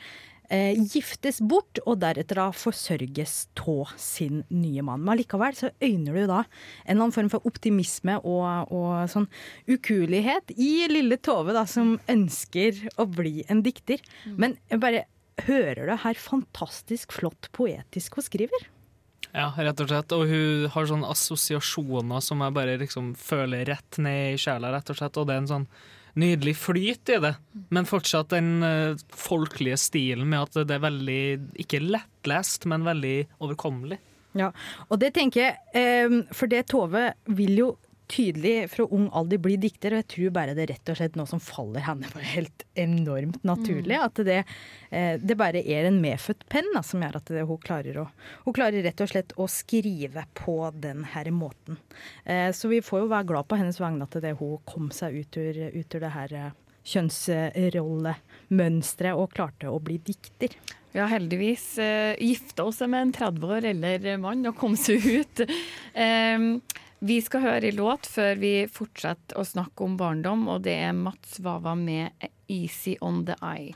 eh, 0.52 0.76
giftes 0.78 1.40
bort 1.44 1.80
og 1.84 2.00
deretter 2.02 2.40
da 2.40 2.48
forsørges 2.54 3.36
av 3.64 3.94
sin 4.00 4.42
nye 4.52 4.84
mann. 4.84 5.04
Men 5.04 5.18
likevel 5.20 5.56
så 5.58 5.70
øyner 5.82 6.14
du 6.14 6.26
da 6.26 6.42
en 6.42 6.94
eller 6.96 7.00
annen 7.06 7.16
form 7.16 7.32
for 7.32 7.48
optimisme 7.48 8.18
og, 8.22 8.72
og 8.74 9.08
sånn 9.12 9.28
ukuelighet 9.70 10.54
i 10.56 10.86
lille 10.92 11.18
Tove, 11.24 11.54
da, 11.56 11.64
som 11.68 11.96
ønsker 12.10 12.86
å 13.00 13.08
bli 13.08 13.44
en 13.48 13.64
dikter. 13.64 14.02
Men 14.36 14.58
jeg 14.70 14.82
bare 14.82 15.06
hører 15.48 15.88
du 15.88 15.96
her 16.04 16.20
fantastisk 16.20 17.14
flott 17.16 17.50
poetisk 17.56 18.18
hun 18.18 18.26
skriver? 18.26 18.70
Ja, 19.34 19.48
rett 19.56 19.80
og 19.82 19.90
slett. 19.90 20.14
Og 20.14 20.30
hun 20.30 20.68
har 20.70 20.86
sånne 20.86 21.10
assosiasjoner 21.10 22.22
som 22.22 22.42
jeg 22.44 22.54
bare 22.54 22.78
liksom 22.78 23.14
føler 23.18 23.66
rett 23.72 23.98
ned 23.98 24.36
i 24.36 24.40
sjela, 24.40 24.70
rett 24.74 24.92
og 24.92 25.00
slett. 25.00 25.18
Og 25.18 25.26
det 25.26 25.34
er 25.34 25.42
en 25.42 25.50
sånn 25.50 25.68
nydelig 26.20 26.56
flyt 26.60 27.10
i 27.10 27.20
det, 27.22 27.34
men 27.74 27.88
fortsatt 27.88 28.32
den 28.34 28.62
eh, 28.66 29.04
folkelige 29.14 29.78
stilen 29.80 30.28
med 30.30 30.46
at 30.46 30.68
det 30.68 30.76
er 30.78 30.84
veldig, 30.86 31.22
ikke 31.64 31.82
lettlest, 31.82 32.68
men 32.70 32.86
veldig 32.86 33.16
overkommelig. 33.42 34.00
Ja, 34.34 34.50
og 34.90 34.98
det 35.02 35.12
tenker 35.14 35.44
jeg, 35.44 35.58
eh, 35.78 36.20
for 36.34 36.50
det 36.50 36.66
Tove 36.72 37.12
vil 37.38 37.58
jo 37.60 37.68
tydelig 38.10 38.70
fra 38.70 38.84
ung 38.92 39.06
alder 39.16 39.38
bli 39.42 39.56
dikter, 39.60 39.94
og 39.94 39.98
jeg 40.02 40.08
tror 40.14 40.30
bare 40.36 40.54
det 40.56 40.62
er 40.64 40.70
rett 40.74 40.90
og 40.92 40.96
slett 40.98 41.16
noe 41.18 41.28
som 41.30 41.40
faller 41.42 41.82
henne 41.86 42.06
bare 42.12 42.32
helt 42.34 42.60
enormt 42.78 43.42
naturlig. 43.46 43.96
At 44.00 44.16
det, 44.26 44.40
eh, 44.90 45.14
det 45.20 45.36
bare 45.40 45.60
er 45.62 45.84
en 45.88 46.02
medfødt 46.02 46.42
penn 46.52 46.68
da, 46.74 46.82
som 46.86 47.02
gjør 47.04 47.16
at 47.20 47.28
det, 47.36 47.44
hun, 47.48 47.64
klarer 47.64 47.94
å, 48.02 48.04
hun 48.44 48.56
klarer 48.56 48.84
rett 48.84 49.04
og 49.04 49.10
slett 49.12 49.30
å 49.40 49.44
skrive 49.50 50.22
på 50.36 50.56
den 50.74 51.00
her 51.14 51.26
måten. 51.34 51.74
Eh, 52.24 52.50
så 52.52 52.64
vi 52.72 52.80
får 52.84 52.98
jo 53.04 53.12
være 53.14 53.30
glad 53.32 53.44
på 53.48 53.58
hennes 53.60 53.80
vegne 53.80 54.04
at 54.06 54.14
det, 54.24 54.38
hun 54.40 54.54
kom 54.68 54.86
seg 54.94 55.10
ut 55.20 55.32
ur, 55.40 55.54
ut 55.72 55.94
ur 55.96 56.02
det 56.04 56.16
her 56.18 56.30
eh, 56.40 56.52
kjønnsrollemønsteret 56.84 59.14
og 59.16 59.32
klarte 59.32 59.66
å 59.72 59.82
bli 59.82 59.96
dikter. 60.04 60.50
Ja, 60.94 61.08
heldigvis 61.10 61.74
uh, 61.82 62.14
gifta 62.22 62.62
oss 62.68 62.78
med 62.86 63.00
en 63.00 63.12
30 63.16 63.50
år 63.50 63.64
eldre 63.72 64.12
mann 64.22 64.46
og 64.46 64.54
kom 64.60 64.76
seg 64.78 65.02
ut. 65.02 65.42
Um, 65.96 66.62
vi 67.04 67.18
skal 67.22 67.42
høre 67.44 67.68
i 67.68 67.76
låt 67.76 68.06
før 68.08 68.38
vi 68.40 68.52
fortsetter 68.72 69.36
å 69.36 69.44
snakke 69.44 69.84
om 69.84 69.96
barndom, 70.00 70.46
og 70.48 70.62
det 70.64 70.78
er 70.86 70.94
Mats 70.96 71.36
Wawa 71.44 71.74
med 71.76 72.16
'Easy 72.48 72.96
On 73.00 73.24
The 73.26 73.36
Eye'. 73.44 73.74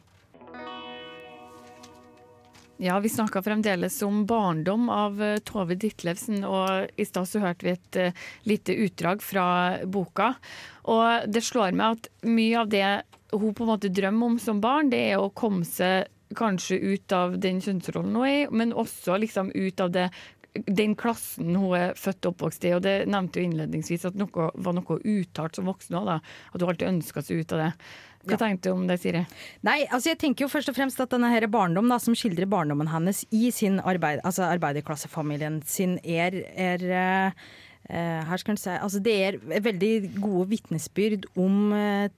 Ja, 2.81 3.01
vi 3.01 3.09
snakka 3.09 3.43
fremdeles 3.43 4.03
om 4.03 4.25
barndom 4.27 4.89
av 4.89 5.23
eh, 5.23 5.39
Tove 5.39 5.75
Ditlevsen, 5.75 6.45
og 6.45 6.89
i 6.97 7.05
stad 7.05 7.29
så 7.29 7.43
hørte 7.43 7.67
vi 7.67 7.73
et 7.75 7.97
uh, 7.99 8.29
lite 8.47 8.77
utdrag 8.87 9.23
fra 9.23 9.47
boka. 9.85 10.35
Og 10.87 11.27
det 11.27 11.43
slår 11.43 11.75
meg 11.75 11.99
at 11.99 12.09
mye 12.23 12.61
av 12.61 12.71
det 12.71 12.87
hun 13.35 13.53
på 13.53 13.67
en 13.67 13.73
måte 13.75 13.91
drømmer 13.91 14.27
om 14.31 14.39
som 14.39 14.63
barn, 14.63 14.89
det 14.95 15.03
er 15.11 15.19
å 15.19 15.35
komme 15.35 15.67
seg 15.67 16.07
kanskje 16.39 16.79
ut 16.79 17.13
av 17.13 17.39
den 17.41 17.61
kjønnsrollen 17.61 18.15
hun 18.15 18.25
er 18.29 18.37
i, 18.37 18.49
men 18.51 18.73
også 18.73 19.19
liksom 19.21 19.51
ut 19.55 19.81
av 19.81 19.93
det 19.93 20.09
den 20.55 20.95
klassen 20.99 21.55
hun 21.57 21.75
er 21.77 21.95
født 21.99 22.27
og 22.27 22.35
oppvokst 22.35 22.65
i, 22.67 22.73
og 22.75 22.83
det 22.83 23.07
nevnte 23.11 23.41
jo 23.41 23.49
innledningsvis 23.49 24.07
at 24.09 24.19
noe 24.19 24.51
var 24.55 24.77
noe 24.77 24.99
uttalt 24.99 25.59
som 25.59 25.69
voksen 25.69 25.99
òg, 26.01 26.09
at 26.19 26.61
hun 26.61 26.69
alltid 26.73 26.89
ønska 26.89 27.23
seg 27.23 27.43
ut 27.45 27.53
av 27.57 27.65
det. 27.67 27.73
Hva 28.29 28.35
Ja. 28.35 28.37
tenkte 28.37 28.63
du 28.69 28.73
om 28.73 28.87
det, 28.89 28.99
Siri? 29.01 29.27
Nei, 29.63 29.87
altså 29.87 30.11
jeg 30.11 30.19
tenker 30.19 30.45
jo 30.45 30.49
først 30.49 30.69
og 30.69 30.75
fremst 30.75 31.01
at 31.01 31.11
denne 31.11 31.31
her 31.31 31.47
barndom 31.47 31.89
da, 31.89 31.99
som 32.03 32.15
skildrer 32.15 32.49
barndommen 32.51 32.89
hennes 32.91 33.25
i 33.31 33.51
sin 33.55 33.79
arbeid, 33.81 34.21
altså 34.25 34.49
arbeiderklassefamilien 34.51 35.63
sin, 35.65 35.99
er, 36.05 36.35
er 36.57 36.83
eh, 36.91 37.31
her 37.89 38.41
skal 38.41 38.59
si, 38.61 38.71
altså 38.71 39.01
Det 39.01 39.15
er 39.25 39.39
veldig 39.41 39.93
gode 40.21 40.49
vitnesbyrd 40.51 41.29
om 41.41 41.73
eh, 41.73 42.11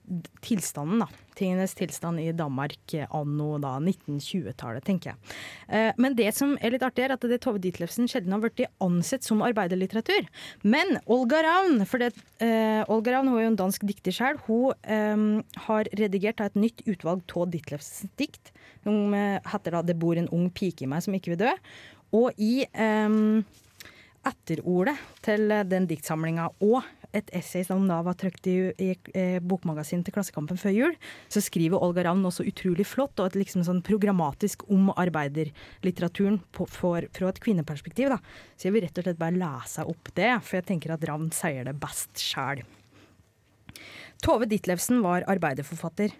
tilstanden, 0.43 1.05
da. 1.05 1.07
Tingenes 1.37 1.73
tilstand 1.77 2.19
i 2.19 2.31
Danmark 2.35 2.93
eh, 2.97 3.07
anno 3.15 3.55
da 3.61 3.77
1920-tallet, 3.79 4.83
tenker 4.85 5.13
jeg. 5.13 5.37
Eh, 5.71 6.01
men 6.01 6.15
det 6.17 6.29
som 6.35 6.57
er 6.59 6.75
litt 6.75 6.83
artig, 6.85 7.05
er 7.05 7.15
at 7.15 7.23
det 7.27 7.39
Tove 7.43 7.61
Ditlevsen 7.63 8.09
sjelden 8.11 8.35
har 8.35 8.43
blitt 8.43 8.65
ansett 8.83 9.25
som 9.25 9.43
arbeiderlitteratur. 9.45 10.27
Men 10.61 10.97
Olga 11.11 11.41
Ravn, 11.45 11.85
for 11.89 12.03
det, 12.03 12.11
uh, 12.43 12.83
Olga 12.91 13.15
Ravn 13.15 13.31
hun 13.31 13.39
er 13.39 13.45
jo 13.45 13.53
en 13.53 13.61
dansk 13.63 13.87
dikter 13.87 14.15
selv, 14.15 14.43
hun 14.49 14.75
eh, 14.83 15.55
har 15.67 15.89
redigert 15.97 16.43
et 16.43 16.59
nytt 16.59 16.83
utvalg 16.89 17.23
av 17.37 17.49
Ditlevsens 17.53 18.11
dikt. 18.19 18.51
Hun 18.85 19.15
eh, 19.15 19.39
heter 19.47 19.77
da 19.77 19.81
'Det 19.85 19.97
bor 19.99 20.17
en 20.17 20.29
ung 20.35 20.49
pike 20.49 20.83
i 20.83 20.89
meg 20.89 21.03
som 21.05 21.15
ikke 21.15 21.33
vil 21.33 21.43
dø'. 21.45 21.57
Og 22.11 22.35
i 22.37 22.65
eh, 22.67 23.19
etterordet 24.27 24.97
til 25.25 25.49
den 25.69 25.87
diktsamlinga 25.89 26.49
og 26.61 26.81
et 27.15 27.29
essay 27.35 27.63
som 27.67 27.83
da 27.89 27.99
var 28.05 28.15
trykt 28.19 28.47
i, 28.47 28.55
i 28.79 28.89
eh, 29.17 29.37
bokmagasin 29.43 30.03
til 30.05 30.15
Klassekampen 30.15 30.59
før 30.59 30.75
jul, 30.75 30.93
så 31.31 31.43
skriver 31.43 31.81
Olga 31.83 32.05
Ravn 32.07 32.23
også 32.27 32.45
utrolig 32.47 32.85
flott 32.87 33.19
og 33.19 33.31
et 33.31 33.39
liksom 33.41 33.65
sånn 33.67 33.81
programmatisk 33.85 34.63
om 34.71 34.91
arbeiderlitteraturen 34.95 36.39
fra 36.55 37.31
et 37.31 37.41
kvinneperspektiv. 37.43 38.13
Da. 38.13 38.19
Så 38.55 38.69
jeg 38.69 38.77
vil 38.77 38.85
rett 38.87 39.01
og 39.01 39.07
slett 39.07 39.21
bare 39.21 39.39
lese 39.39 39.87
opp 39.91 40.13
det, 40.17 40.31
for 40.45 40.61
jeg 40.61 40.69
tenker 40.71 40.95
at 40.95 41.07
Ravn 41.09 41.31
sier 41.35 41.67
det 41.67 41.75
best 41.81 42.21
sjæl. 42.21 42.63
Tove 44.21 44.45
Ditlevsen 44.47 45.01
var 45.03 45.25
arbeiderforfatter. 45.31 46.13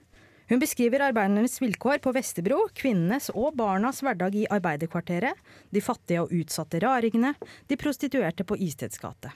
Hun 0.52 0.60
beskriver 0.60 1.00
arbeidernes 1.00 1.62
vilkår 1.62 2.02
på 2.04 2.12
Vesterbro, 2.12 2.66
kvinnenes 2.76 3.30
og 3.32 3.54
barnas 3.56 4.02
hverdag 4.04 4.34
i 4.36 4.50
arbeiderkvarteret, 4.52 5.40
de 5.72 5.80
fattige 5.80 6.26
og 6.26 6.34
utsatte 6.36 6.82
raringene, 6.84 7.32
de 7.72 7.78
prostituerte 7.80 8.44
på 8.44 8.58
Isteds 8.60 9.00
gate. 9.00 9.32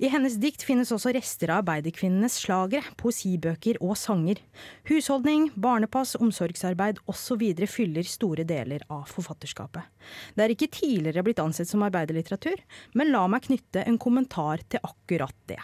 I 0.00 0.08
hennes 0.08 0.38
dikt 0.40 0.64
finnes 0.64 0.94
også 0.96 1.12
rester 1.12 1.52
av 1.52 1.60
arbeiderkvinnenes 1.60 2.38
slagere, 2.40 2.88
poesibøker 2.96 3.82
og 3.84 3.98
sanger. 4.00 4.40
Husholdning, 4.88 5.50
barnepass, 5.52 6.16
omsorgsarbeid 6.24 7.04
osv. 7.04 7.44
fyller 7.68 8.08
store 8.08 8.48
deler 8.48 8.80
av 8.88 9.10
forfatterskapet. 9.12 9.84
Det 10.32 10.46
er 10.46 10.56
ikke 10.56 10.72
tidligere 10.72 11.26
blitt 11.26 11.44
ansett 11.44 11.68
som 11.68 11.84
arbeiderlitteratur, 11.84 12.64
men 12.96 13.12
la 13.12 13.26
meg 13.28 13.44
knytte 13.50 13.84
en 13.84 14.00
kommentar 14.00 14.64
til 14.72 14.80
akkurat 14.88 15.36
det. 15.52 15.60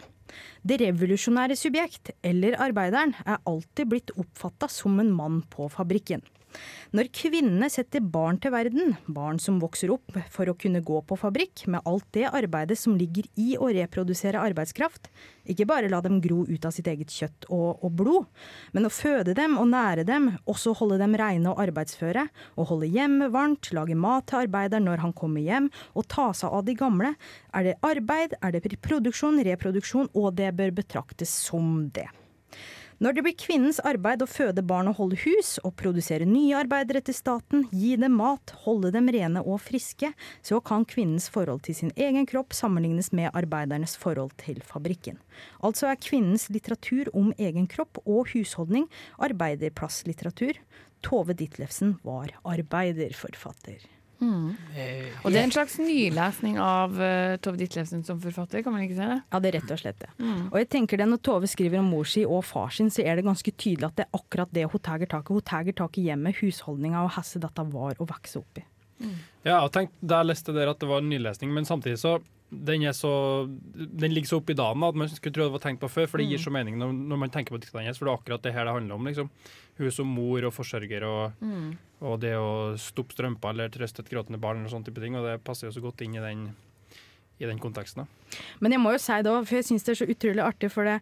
Det 0.62 0.80
revolusjonære 0.82 1.56
subjekt, 1.58 2.12
eller 2.22 2.58
arbeideren, 2.62 3.14
er 3.26 3.42
alltid 3.48 3.90
blitt 3.90 4.14
oppfatta 4.16 4.68
som 4.72 5.00
en 5.02 5.12
mann 5.14 5.42
på 5.52 5.68
fabrikken. 5.72 6.22
Når 6.92 7.08
kvinnene 7.16 7.68
setter 7.72 8.04
barn 8.04 8.38
til 8.42 8.52
verden, 8.54 8.96
barn 9.08 9.38
som 9.40 9.60
vokser 9.62 9.92
opp 9.94 10.16
for 10.32 10.50
å 10.50 10.56
kunne 10.58 10.82
gå 10.84 11.00
på 11.08 11.16
fabrikk, 11.18 11.64
med 11.72 11.84
alt 11.88 12.06
det 12.16 12.26
arbeidet 12.28 12.78
som 12.80 12.96
ligger 12.98 13.28
i 13.40 13.54
å 13.56 13.70
reprodusere 13.72 14.40
arbeidskraft, 14.42 15.08
ikke 15.48 15.66
bare 15.66 15.90
la 15.90 16.02
dem 16.04 16.20
gro 16.22 16.42
ut 16.46 16.66
av 16.68 16.74
sitt 16.74 16.90
eget 16.90 17.10
kjøtt 17.10 17.48
og, 17.48 17.82
og 17.82 17.96
blod, 17.98 18.28
men 18.76 18.86
å 18.86 18.92
føde 18.92 19.34
dem 19.38 19.56
og 19.60 19.70
nære 19.72 20.06
dem, 20.08 20.30
også 20.44 20.76
holde 20.78 21.00
dem 21.02 21.16
reine 21.18 21.52
og 21.52 21.62
arbeidsføre, 21.64 22.28
og 22.56 22.70
holde 22.70 22.92
hjemmet 22.92 23.32
varmt, 23.34 23.72
lage 23.74 23.98
mat 23.98 24.28
til 24.30 24.44
arbeideren 24.44 24.86
når 24.90 25.06
han 25.06 25.16
kommer 25.16 25.42
hjem, 25.42 25.70
og 25.96 26.08
ta 26.12 26.30
seg 26.36 26.52
av 26.52 26.66
de 26.68 26.76
gamle, 26.78 27.14
er 27.56 27.70
det 27.70 27.78
arbeid, 27.86 28.36
er 28.42 28.54
det 28.54 28.82
produksjon, 28.84 29.42
reproduksjon, 29.48 30.12
og 30.12 30.34
det 30.38 30.52
bør 30.58 30.76
betraktes 30.82 31.32
som 31.48 31.88
det. 31.94 32.08
Når 33.02 33.16
det 33.16 33.22
blir 33.26 33.34
kvinnens 33.34 33.80
arbeid 33.82 34.20
å 34.22 34.28
føde 34.30 34.62
barn 34.62 34.86
og 34.86 35.00
holde 35.00 35.16
hus, 35.24 35.56
og 35.66 35.72
produsere 35.80 36.22
nye 36.28 36.54
arbeidere 36.54 37.00
til 37.02 37.16
staten, 37.16 37.64
gi 37.74 37.96
dem 37.98 38.14
mat, 38.14 38.52
holde 38.62 38.92
dem 38.94 39.08
rene 39.10 39.40
og 39.42 39.58
friske, 39.64 40.12
så 40.46 40.60
kan 40.62 40.86
kvinnens 40.86 41.26
forhold 41.34 41.64
til 41.66 41.74
sin 41.74 41.90
egen 41.98 42.28
kropp 42.30 42.54
sammenlignes 42.54 43.10
med 43.10 43.32
arbeidernes 43.34 43.96
forhold 43.98 44.30
til 44.44 44.60
fabrikken. 44.68 45.18
Altså 45.66 45.88
er 45.90 45.98
kvinnens 45.98 46.46
litteratur 46.54 47.10
om 47.10 47.32
egen 47.42 47.66
kropp 47.66 47.98
og 48.04 48.30
husholdning 48.36 48.86
arbeiderplasslitteratur. 49.18 50.62
Tove 51.02 51.34
Ditlevsen 51.34 51.96
var 52.06 52.30
arbeiderforfatter. 52.46 53.82
Og 54.22 55.32
det 55.32 55.40
er 55.40 55.46
en 55.46 55.54
slags 55.54 55.78
nylesning 55.82 56.58
av 56.62 56.94
uh, 56.96 57.34
Tove 57.42 57.58
Ditlevsen 57.60 58.04
som 58.06 58.20
forfatter, 58.22 58.62
kan 58.64 58.74
man 58.74 58.84
ikke 58.86 58.98
si 58.98 59.06
det? 59.06 59.20
Ja, 59.32 59.40
det 59.42 59.50
er 59.50 59.56
rett 59.58 59.72
og 59.74 59.82
slett 59.82 60.02
det. 60.02 60.10
Og 60.50 60.58
jeg 60.60 60.68
tenker 60.72 61.00
det 61.00 61.08
Når 61.10 61.22
Tove 61.26 61.50
skriver 61.50 61.82
om 61.82 61.90
mor 61.92 62.08
si 62.08 62.24
og 62.26 62.44
far 62.46 62.70
sin, 62.74 62.90
så 62.92 63.04
er 63.04 63.18
det 63.18 63.26
ganske 63.26 63.54
tydelig 63.54 63.88
at 63.90 63.98
det 63.98 64.06
er 64.06 64.20
akkurat 64.20 64.52
det 64.54 64.68
hun 64.70 64.82
tar 64.82 65.06
tak 65.06 65.30
i. 65.30 65.38
Hun 65.38 65.48
tar 65.52 65.72
tak 65.82 65.98
i 65.98 66.06
hjemmet, 66.08 66.38
husholdninga 66.42 67.02
og 67.06 67.14
hvordan 67.16 67.46
dette 67.46 67.66
var 67.72 67.98
å 67.98 68.08
vokse 68.08 68.42
opp 68.42 68.62
i. 68.62 68.66
Ja, 69.42 69.58
og 69.64 69.72
tenk, 69.74 69.90
der 69.98 70.26
leste 70.26 70.54
dere 70.54 70.74
at 70.74 70.80
det 70.82 70.88
var 70.90 71.02
en 71.02 71.10
nylesning, 71.10 71.50
men 71.54 71.66
samtidig 71.66 71.98
så 72.02 72.20
den, 72.52 72.84
så, 72.94 73.48
den 73.74 74.12
ligger 74.12 74.28
så 74.28 74.38
oppi 74.42 74.54
dagen 74.54 74.84
at 74.84 74.96
man 74.98 75.08
skulle 75.08 75.32
tro 75.32 75.46
det 75.46 75.54
var 75.54 75.62
tenkt 75.64 75.80
på 75.80 75.88
før, 75.88 76.08
for 76.10 76.20
det 76.20 76.26
gir 76.28 76.42
så 76.42 76.52
mening 76.52 76.76
når, 76.80 76.92
når 76.92 77.20
man 77.24 77.32
tenker 77.32 77.54
på 77.54 77.60
diktene 77.62 77.86
hennes. 77.86 77.98
For 77.98 78.08
det 78.08 78.12
er 78.12 78.20
akkurat 78.20 78.44
det 78.44 78.52
her 78.52 78.68
det 78.68 78.74
handler 78.76 78.98
om. 78.98 79.08
liksom. 79.08 79.30
Hun 79.78 79.94
som 79.94 80.10
mor 80.12 80.44
og 80.44 80.52
forsørger 80.52 81.06
og, 81.08 81.46
og 82.04 82.18
det 82.20 82.34
å 82.36 82.74
stoppe 82.76 83.16
strømper 83.16 83.54
eller 83.54 83.72
trøste 83.72 84.04
et 84.04 84.12
gråtende 84.12 84.40
barn 84.42 84.60
eller 84.60 84.74
sånne 84.74 84.90
type 84.90 85.00
ting. 85.00 85.16
Og 85.16 85.24
det 85.24 85.38
passer 85.46 85.70
jo 85.70 85.72
så 85.78 85.84
godt 85.84 86.04
inn 86.04 86.18
i 86.18 86.24
den, 86.24 86.44
i 87.40 87.48
den 87.48 87.62
konteksten. 87.62 88.04
da. 88.04 88.36
Men 88.60 88.76
jeg 88.76 88.84
må 88.84 88.92
jo 88.92 89.00
si 89.00 89.16
det 89.24 89.32
òg, 89.32 89.46
for 89.48 89.58
jeg 89.58 89.70
syns 89.70 89.88
det 89.88 89.94
er 89.94 90.02
så 90.02 90.10
utrolig 90.12 90.44
artig, 90.44 90.72
for 90.72 90.88
det 90.88 91.00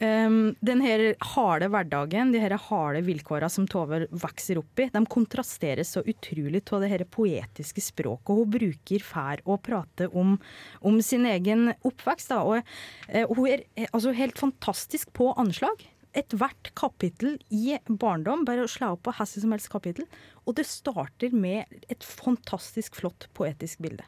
um, 0.00 0.54
den 0.64 0.82
her 0.84 1.02
harde 1.34 1.68
hverdagen, 1.72 2.32
de 2.34 2.40
her 2.42 2.54
harde 2.68 3.02
vilkåra 3.06 3.48
som 3.52 3.66
Tove 3.70 4.04
vokser 4.10 4.60
opp 4.60 4.82
i, 4.82 4.88
de 4.94 5.02
kontrasteres 5.10 5.94
så 5.96 6.02
utrolig 6.06 6.62
av 6.72 6.84
det 6.84 6.90
her 6.92 7.04
poetiske 7.10 7.84
språket 7.84 8.40
hun 8.40 8.50
bruker 8.58 9.04
for 9.04 9.44
å 9.44 9.58
prate 9.62 10.10
om, 10.12 10.36
om 10.80 10.98
sin 11.04 11.26
egen 11.28 11.72
oppvekst. 11.86 12.32
Da. 12.32 12.42
Og, 12.42 12.74
uh, 13.12 13.24
hun 13.36 13.46
er 13.50 13.64
eh, 13.76 13.88
altså 13.92 14.16
helt 14.16 14.38
fantastisk 14.40 15.12
på 15.16 15.30
anslag. 15.38 15.86
Ethvert 16.16 16.72
kapittel 16.78 17.36
i 17.54 17.76
barndom, 17.88 18.46
bare 18.48 18.64
å 18.64 18.70
slå 18.70 18.94
opp 18.96 19.04
på 19.06 19.14
hvilket 19.18 19.44
som 19.44 19.52
helst 19.54 19.70
kapittel, 19.72 20.08
og 20.48 20.56
det 20.58 20.64
starter 20.66 21.34
med 21.36 21.68
et 21.92 22.06
fantastisk 22.06 22.96
flott 22.98 23.28
poetisk 23.36 23.84
bilde. 23.84 24.06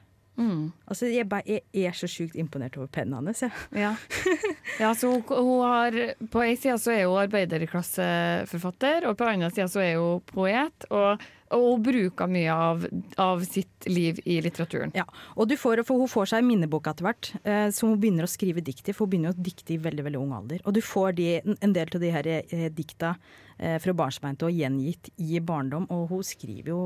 Altså, 0.90 1.08
jeg, 1.10 1.26
jeg 1.74 1.88
er 1.90 1.96
så 1.96 2.08
sjukt 2.10 2.38
imponert 2.40 2.76
over 2.78 2.88
pennen 2.92 3.18
hans. 3.18 3.42
jeg. 3.44 3.52
Ja. 3.76 3.94
ja 4.82 4.92
så 4.96 5.12
hun, 5.12 5.22
hun 5.28 5.66
har, 5.66 5.98
på 6.32 6.44
en 6.44 6.56
side 6.56 6.78
så 6.82 6.94
er 6.94 7.04
hun 7.06 7.20
arbeiderklasseforfatter, 7.22 9.08
og 9.10 9.18
på 9.18 9.28
andre 9.28 9.50
sida 9.52 9.68
så 9.70 9.84
er 9.84 9.98
hun 10.00 10.24
poet. 10.30 10.86
Og, 10.90 11.22
og 11.56 11.66
hun 11.66 11.84
bruker 11.86 12.30
mye 12.30 12.54
av, 12.54 12.86
av 13.20 13.42
sitt 13.46 13.88
liv 13.90 14.20
i 14.24 14.38
litteraturen. 14.44 14.94
Ja, 14.96 15.06
og 15.34 15.50
du 15.50 15.56
får, 15.58 15.84
for 15.88 16.00
Hun 16.00 16.10
får 16.10 16.32
seg 16.32 16.44
en 16.44 16.50
minnebok 16.50 16.88
etter 16.90 17.08
hvert, 17.08 17.32
eh, 17.42 17.68
som 17.74 17.92
hun 17.92 18.00
begynner 18.00 18.26
å 18.26 18.30
skrive 18.30 18.64
dikt 18.64 18.88
i. 18.88 18.94
For 18.94 19.06
hun 19.06 19.14
begynner 19.14 19.34
å 19.34 19.44
dikte 19.50 19.74
i 19.74 19.80
veldig 19.82 20.06
veldig 20.06 20.22
ung 20.22 20.36
alder. 20.38 20.64
Og 20.64 20.76
du 20.76 20.82
får 20.84 21.18
de, 21.18 21.28
en 21.56 21.76
del 21.76 21.90
av 21.90 22.06
de 22.06 22.14
her 22.14 22.30
eh, 22.36 22.70
dikta 22.74 23.16
eh, 23.58 23.76
fra 23.82 23.96
barnsbein 23.96 24.38
og 24.40 24.54
gjengitt 24.54 25.12
i 25.18 25.42
barndom, 25.42 25.90
og 25.90 26.14
hun 26.14 26.24
skriver 26.26 26.72
jo 26.72 26.80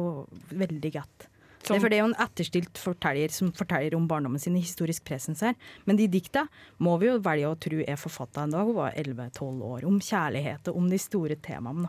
veldig 0.54 0.92
godt. 0.98 1.28
Som- 1.64 1.74
Det 1.74 1.80
er 1.80 1.80
for 1.80 1.88
det 1.88 1.96
er 1.96 2.02
jo 2.02 2.10
en 2.12 2.22
etterstilt 2.26 2.78
forteller 2.78 3.32
som 3.32 3.52
forteller 3.52 3.94
om 3.96 4.06
barndommen 4.08 4.40
sin 4.40 4.56
i 4.56 4.60
historisk 4.60 5.04
presens 5.04 5.40
her. 5.40 5.54
Men 5.86 5.96
de 5.96 6.06
dikta 6.08 6.46
må 6.78 6.98
vi 7.00 7.06
jo 7.08 7.18
velge 7.24 7.48
å 7.48 7.58
tro 7.58 7.80
er 7.80 7.96
forfatta 7.96 8.44
da 8.50 8.64
hun 8.64 8.74
var 8.76 8.92
11-12 8.92 9.62
år. 9.62 9.84
Om 9.88 9.98
kjærlighet 10.00 10.68
og 10.68 10.76
om 10.76 10.90
de 10.90 10.98
store 10.98 11.36
temaene. 11.36 11.88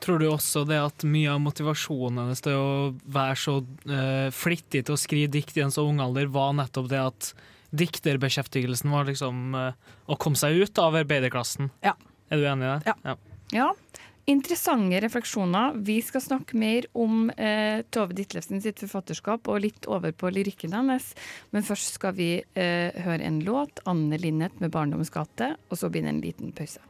Tror 0.00 0.18
du 0.20 0.28
også 0.28 0.66
det 0.68 0.78
at 0.78 1.04
mye 1.08 1.32
av 1.32 1.40
motivasjonen 1.40 2.22
hennes 2.22 2.42
til 2.44 2.52
å 2.52 2.94
være 3.08 3.36
så 3.40 3.58
uh, 3.64 4.30
flittig 4.30 4.84
til 4.86 4.94
å 4.94 5.00
skrive 5.00 5.30
dikt 5.32 5.56
i 5.56 5.64
en 5.64 5.72
så 5.74 5.86
ung 5.88 5.98
alder, 6.04 6.28
var 6.28 6.52
nettopp 6.52 6.88
det 6.92 7.00
at 7.00 7.32
dikterbeskjeftigelsen 7.76 8.92
var 8.92 9.08
liksom 9.08 9.54
uh, 9.56 9.72
å 10.06 10.18
komme 10.20 10.38
seg 10.38 10.60
ut 10.62 10.78
av 10.82 10.94
arbeiderklassen? 11.00 11.70
Ja. 11.84 11.96
Er 12.30 12.40
du 12.42 12.46
enig 12.46 12.66
i 12.66 12.70
det? 12.74 12.92
Ja. 12.92 12.96
Ja. 13.04 13.16
Ja, 13.54 13.66
Interessante 14.28 14.98
refleksjoner. 15.00 15.76
Vi 15.86 16.00
skal 16.02 16.20
snakke 16.20 16.56
mer 16.58 16.88
om 16.98 17.28
eh, 17.30 17.84
Tove 17.94 18.10
Ditlevsen 18.18 18.58
sitt 18.58 18.80
forfatterskap 18.82 19.46
og 19.46 19.60
litt 19.62 19.86
over 19.86 20.10
på 20.10 20.32
lyrikken 20.34 20.74
hennes. 20.74 21.12
Men 21.54 21.62
først 21.62 21.94
skal 21.94 22.16
vi 22.18 22.32
eh, 22.42 22.90
høre 23.06 23.22
en 23.22 23.38
låt, 23.46 23.78
'Anne 23.86 24.18
Linnet 24.18 24.58
med 24.58 24.74
'Barndommens 24.74 25.14
gate', 25.14 25.54
og 25.70 25.78
så 25.78 25.86
blir 25.94 26.02
det 26.02 26.10
en 26.10 26.20
liten 26.26 26.50
pause. 26.50 26.82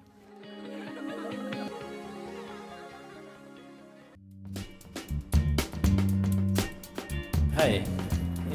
Hei, 7.60 7.84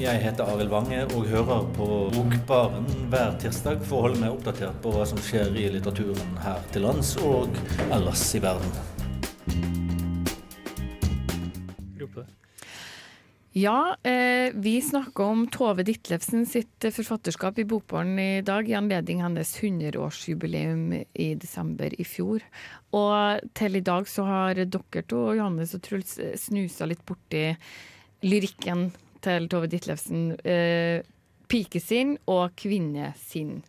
jeg 0.01 0.21
heter 0.23 0.47
Arild 0.49 0.71
Wange 0.73 1.01
og 1.13 1.27
hører 1.29 1.65
på 1.75 1.87
Bokbaren 2.15 2.87
hver 3.11 3.35
tirsdag 3.41 3.83
for 3.85 3.99
å 3.99 4.05
holde 4.07 4.21
meg 4.23 4.33
oppdatert 4.33 4.79
på 4.81 4.93
hva 4.95 5.03
som 5.05 5.19
skjer 5.21 5.51
i 5.61 5.67
litteraturen 5.75 6.39
her 6.41 6.63
til 6.73 6.87
lands 6.87 7.11
og 7.21 7.53
ellers 7.91 8.23
i 8.37 8.41
verden. 8.41 8.79
Ja, 13.53 13.97
eh, 14.07 14.53
vi 14.55 14.77
snakker 14.81 15.27
om 15.27 15.43
Tove 15.51 15.83
Ditlevsen 15.83 16.45
sitt 16.47 16.85
eh, 16.87 16.93
forfatterskap 16.95 17.59
i 17.59 17.65
Bokbaren 17.67 18.15
i 18.15 18.41
dag, 18.47 18.69
i 18.69 18.77
anledning 18.79 19.19
hennes 19.21 19.51
100-årsjubileum 19.59 20.95
i 20.95 21.27
desember 21.35 21.91
i 21.99 22.07
fjor. 22.07 22.45
Og 22.95 23.51
til 23.59 23.75
i 23.75 23.83
dag 23.83 24.07
så 24.07 24.23
har 24.29 24.55
dere 24.55 25.03
to, 25.03 25.25
Johannes 25.35 25.75
og 25.75 25.83
Truls, 25.83 26.15
eh, 26.23 26.37
snusa 26.39 26.87
litt 26.87 27.03
borti 27.03 27.49
lyrikken 28.23 28.87
til 29.23 29.49
Tove 29.51 29.69
Ditlevsen. 29.71 30.31
Eh, 30.45 31.01
pikesinn 31.51 32.15
og 32.31 32.55
kvinnesinn. 32.59 33.59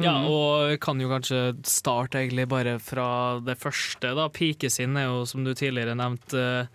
Ja, 0.00 0.14
og 0.24 0.72
kan 0.80 1.00
jo 1.02 1.10
kanskje 1.10 1.40
starte 1.68 2.22
egentlig 2.22 2.46
bare 2.48 2.78
fra 2.80 3.40
det 3.44 3.58
første. 3.60 4.14
da. 4.16 4.28
'Pikesinn' 4.28 4.96
er 4.96 5.04
jo, 5.10 5.26
som 5.26 5.44
du 5.44 5.52
tidligere 5.52 5.94
nevnte, 5.94 6.68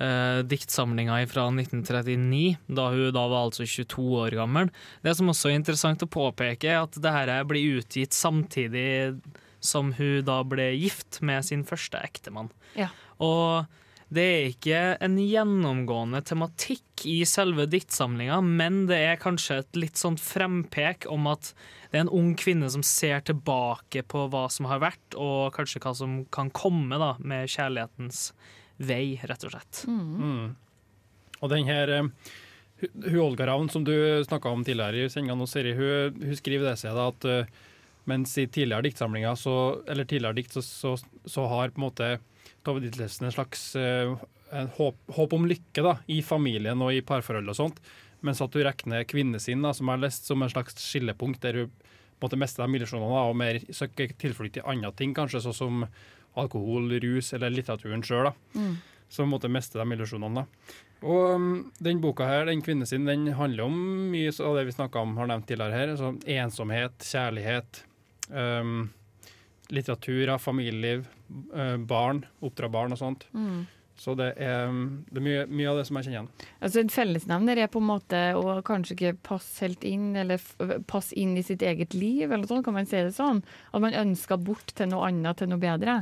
eh, 0.00 0.42
diktsamlinga 0.42 1.24
fra 1.30 1.50
1939, 1.50 2.58
da 2.66 2.90
hun 2.90 3.12
da 3.12 3.28
var 3.28 3.46
altså 3.46 3.62
22 3.62 4.26
år 4.26 4.34
gammel. 4.34 4.70
Det 5.02 5.16
som 5.16 5.28
også 5.28 5.50
er 5.50 5.60
interessant 5.60 6.02
å 6.02 6.10
påpeke, 6.10 6.64
er 6.64 6.82
at 6.82 6.98
det 6.98 7.12
her 7.12 7.44
blir 7.44 7.78
utgitt 7.78 8.10
samtidig 8.10 9.22
som 9.60 9.92
hun 9.92 10.24
da 10.24 10.42
ble 10.42 10.72
gift 10.78 11.20
med 11.22 11.44
sin 11.44 11.64
første 11.64 11.98
ektemann. 12.02 12.50
Ja. 12.74 12.88
Og 13.20 13.66
det 14.08 14.22
er 14.24 14.46
ikke 14.48 14.82
en 15.04 15.16
gjennomgående 15.20 16.22
tematikk 16.24 17.04
i 17.08 17.18
selve 17.28 17.66
diktsamlinga, 17.68 18.38
men 18.40 18.86
det 18.88 18.98
er 19.04 19.20
kanskje 19.20 19.58
et 19.60 19.76
litt 19.76 20.00
sånn 20.00 20.16
frempek 20.16 21.04
om 21.12 21.28
at 21.28 21.50
det 21.90 21.98
er 21.98 22.06
en 22.06 22.12
ung 22.16 22.30
kvinne 22.36 22.70
som 22.72 22.84
ser 22.84 23.20
tilbake 23.28 24.02
på 24.08 24.24
hva 24.32 24.46
som 24.52 24.68
har 24.70 24.80
vært, 24.80 25.16
og 25.16 25.52
kanskje 25.56 25.82
hva 25.84 25.92
som 25.96 26.18
kan 26.32 26.48
komme 26.56 26.96
da, 27.00 27.14
med 27.20 27.48
kjærlighetens 27.52 28.30
vei, 28.80 29.18
rett 29.28 29.44
og 29.44 29.52
slett. 29.54 29.84
Mm. 29.88 30.56
Og 31.38 31.52
den 31.52 31.68
her 31.68 31.92
eh, 31.98 32.08
Hu- 32.80 32.92
Hu 33.10 33.16
Olga 33.24 33.48
Ravn, 33.50 33.68
som 33.72 33.84
du 33.84 33.92
snakka 34.24 34.52
om 34.54 34.64
tidligere 34.64 35.04
i 35.04 35.12
sendinga, 35.12 35.36
nå, 35.36 35.48
Siri, 35.50 35.74
hun, 35.76 36.16
hun 36.22 36.38
skriver 36.38 36.70
det 36.70 36.76
seg 36.80 36.96
da 36.96 37.08
at 37.12 37.28
eh, 37.28 37.52
mens 38.08 38.32
i 38.40 38.46
tidligere 38.48 38.86
diktsamlinger, 38.88 39.36
så, 39.36 39.54
eller 39.84 40.08
tidligere 40.08 40.38
dikt, 40.38 40.56
så, 40.56 40.62
så, 40.64 40.94
så 41.28 41.44
har 41.50 41.74
på 41.74 41.82
en 41.82 41.86
måte 41.90 42.10
Tove 42.68 42.84
Ditlevsen 42.84 43.28
en 43.28 43.32
slags 43.32 43.70
eh, 43.80 44.12
en 44.52 44.68
håp, 44.76 44.98
håp 45.16 45.32
om 45.36 45.46
lykke 45.48 45.84
da, 45.84 45.96
i 46.06 46.20
familien 46.24 46.80
og 46.84 46.92
i 46.94 47.04
parforhold 47.04 47.52
og 47.52 47.56
sånt, 47.56 47.80
mens 48.24 48.42
at 48.44 48.52
du 48.52 48.60
regner 48.64 49.06
kvinnesinn, 49.08 49.62
da, 49.64 49.72
som 49.76 49.88
jeg 49.88 49.98
har 49.98 50.04
lest, 50.04 50.28
som 50.28 50.42
en 50.42 50.52
slags 50.52 50.78
skillepunkt, 50.82 51.42
der 51.44 51.62
hun 51.62 51.72
måtte 52.22 52.38
mister 52.40 52.64
de 52.64 52.78
illusjonene 52.78 53.14
da, 53.14 53.24
og 53.30 53.38
mer 53.38 53.60
søker 53.74 54.12
tilflukt 54.18 54.56
til 54.58 54.66
andre 54.68 54.90
ting, 54.98 55.14
kanskje 55.16 55.42
sånn 55.44 55.56
som 55.56 55.84
alkohol, 56.38 56.90
rus 57.02 57.32
eller 57.36 57.52
litteraturen 57.54 58.04
sjøl. 58.04 58.32
som 59.08 59.24
på 59.24 59.28
en 59.28 59.32
måte 59.32 59.48
mister 59.48 59.80
de 59.80 59.94
illusjonene. 59.94 60.42
da. 60.42 60.74
Og 61.08 61.34
um, 61.38 61.72
den 61.80 62.00
boka 62.02 62.26
her, 62.26 62.44
den 62.48 62.60
kvinnesinn, 62.60 63.06
den 63.08 63.30
handler 63.38 63.68
om 63.68 63.76
mye 64.12 64.32
av 64.34 64.58
det 64.58 64.66
vi 64.68 64.74
snakka 64.74 65.00
om, 65.00 65.14
har 65.16 65.30
nevnt 65.30 65.46
tidligere 65.48 65.78
her. 65.78 65.92
Altså 65.94 66.10
ensomhet, 66.34 67.06
kjærlighet, 67.06 67.82
um, 68.28 68.88
litteratur, 69.74 70.34
av 70.34 70.42
familieliv, 70.42 71.08
eh, 71.54 71.76
barn, 71.76 72.24
oppdra 72.44 72.70
barn 72.72 72.94
og 72.96 73.00
sånt. 73.00 73.28
Så 73.98 74.14
det 74.14 74.28
er, 74.38 74.68
um, 74.70 75.04
det 75.10 75.18
er 75.18 75.24
mye, 75.24 75.46
mye 75.50 75.70
av 75.72 75.80
det 75.80 75.88
som 75.88 75.98
jeg 75.98 76.06
kjenner 76.06 76.18
igjen. 76.20 76.28
Altså 76.62 76.82
En 76.84 76.92
fellesnevner 76.94 77.58
er 77.58 77.70
på 77.72 77.80
en 77.82 77.88
måte 77.88 78.20
å 78.38 78.60
kanskje 78.66 78.94
ikke 78.94 79.16
passe 79.26 79.64
helt 79.66 79.82
inn, 79.88 80.12
eller 80.18 80.42
passe 80.90 81.16
inn 81.18 81.34
i 81.38 81.42
sitt 81.42 81.64
eget 81.66 81.96
liv, 81.98 82.30
eller 82.30 82.46
sånn, 82.46 82.62
kan 82.66 82.76
man 82.78 82.86
si 82.86 83.00
det 83.00 83.16
sånn? 83.16 83.42
At 83.72 83.82
man 83.82 83.98
ønsker 83.98 84.38
bort 84.38 84.70
til 84.78 84.92
noe 84.92 85.10
annet, 85.10 85.40
til 85.40 85.50
noe 85.50 85.62
bedre? 85.62 85.98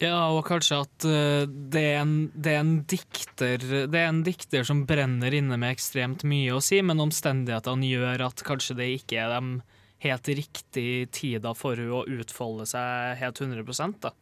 Ja, 0.00 0.32
og 0.34 0.46
kanskje 0.48 0.80
at 0.82 1.06
eh, 1.06 1.44
det, 1.46 1.84
er 1.92 2.00
en, 2.00 2.16
det, 2.32 2.56
er 2.56 2.64
en 2.64 2.74
dikter, 2.90 3.68
det 3.92 4.00
er 4.00 4.08
en 4.08 4.24
dikter 4.26 4.64
som 4.66 4.82
brenner 4.88 5.36
inne 5.36 5.60
med 5.60 5.76
ekstremt 5.76 6.24
mye 6.26 6.56
å 6.56 6.64
si, 6.64 6.80
men 6.82 7.04
omstendighetene 7.04 7.92
gjør 7.92 8.26
at 8.30 8.42
kanskje 8.48 8.80
det 8.80 8.90
ikke 8.96 9.20
er 9.22 9.36
de 9.36 9.60
helt 10.04 10.28
riktig 10.28 11.10
tida 11.16 11.54
for 11.56 11.76
henne 11.80 12.02
å 12.02 12.04
utfolde 12.20 12.66
seg 12.70 13.16
helt 13.22 13.40
100 13.40 13.64
da. 14.04 14.12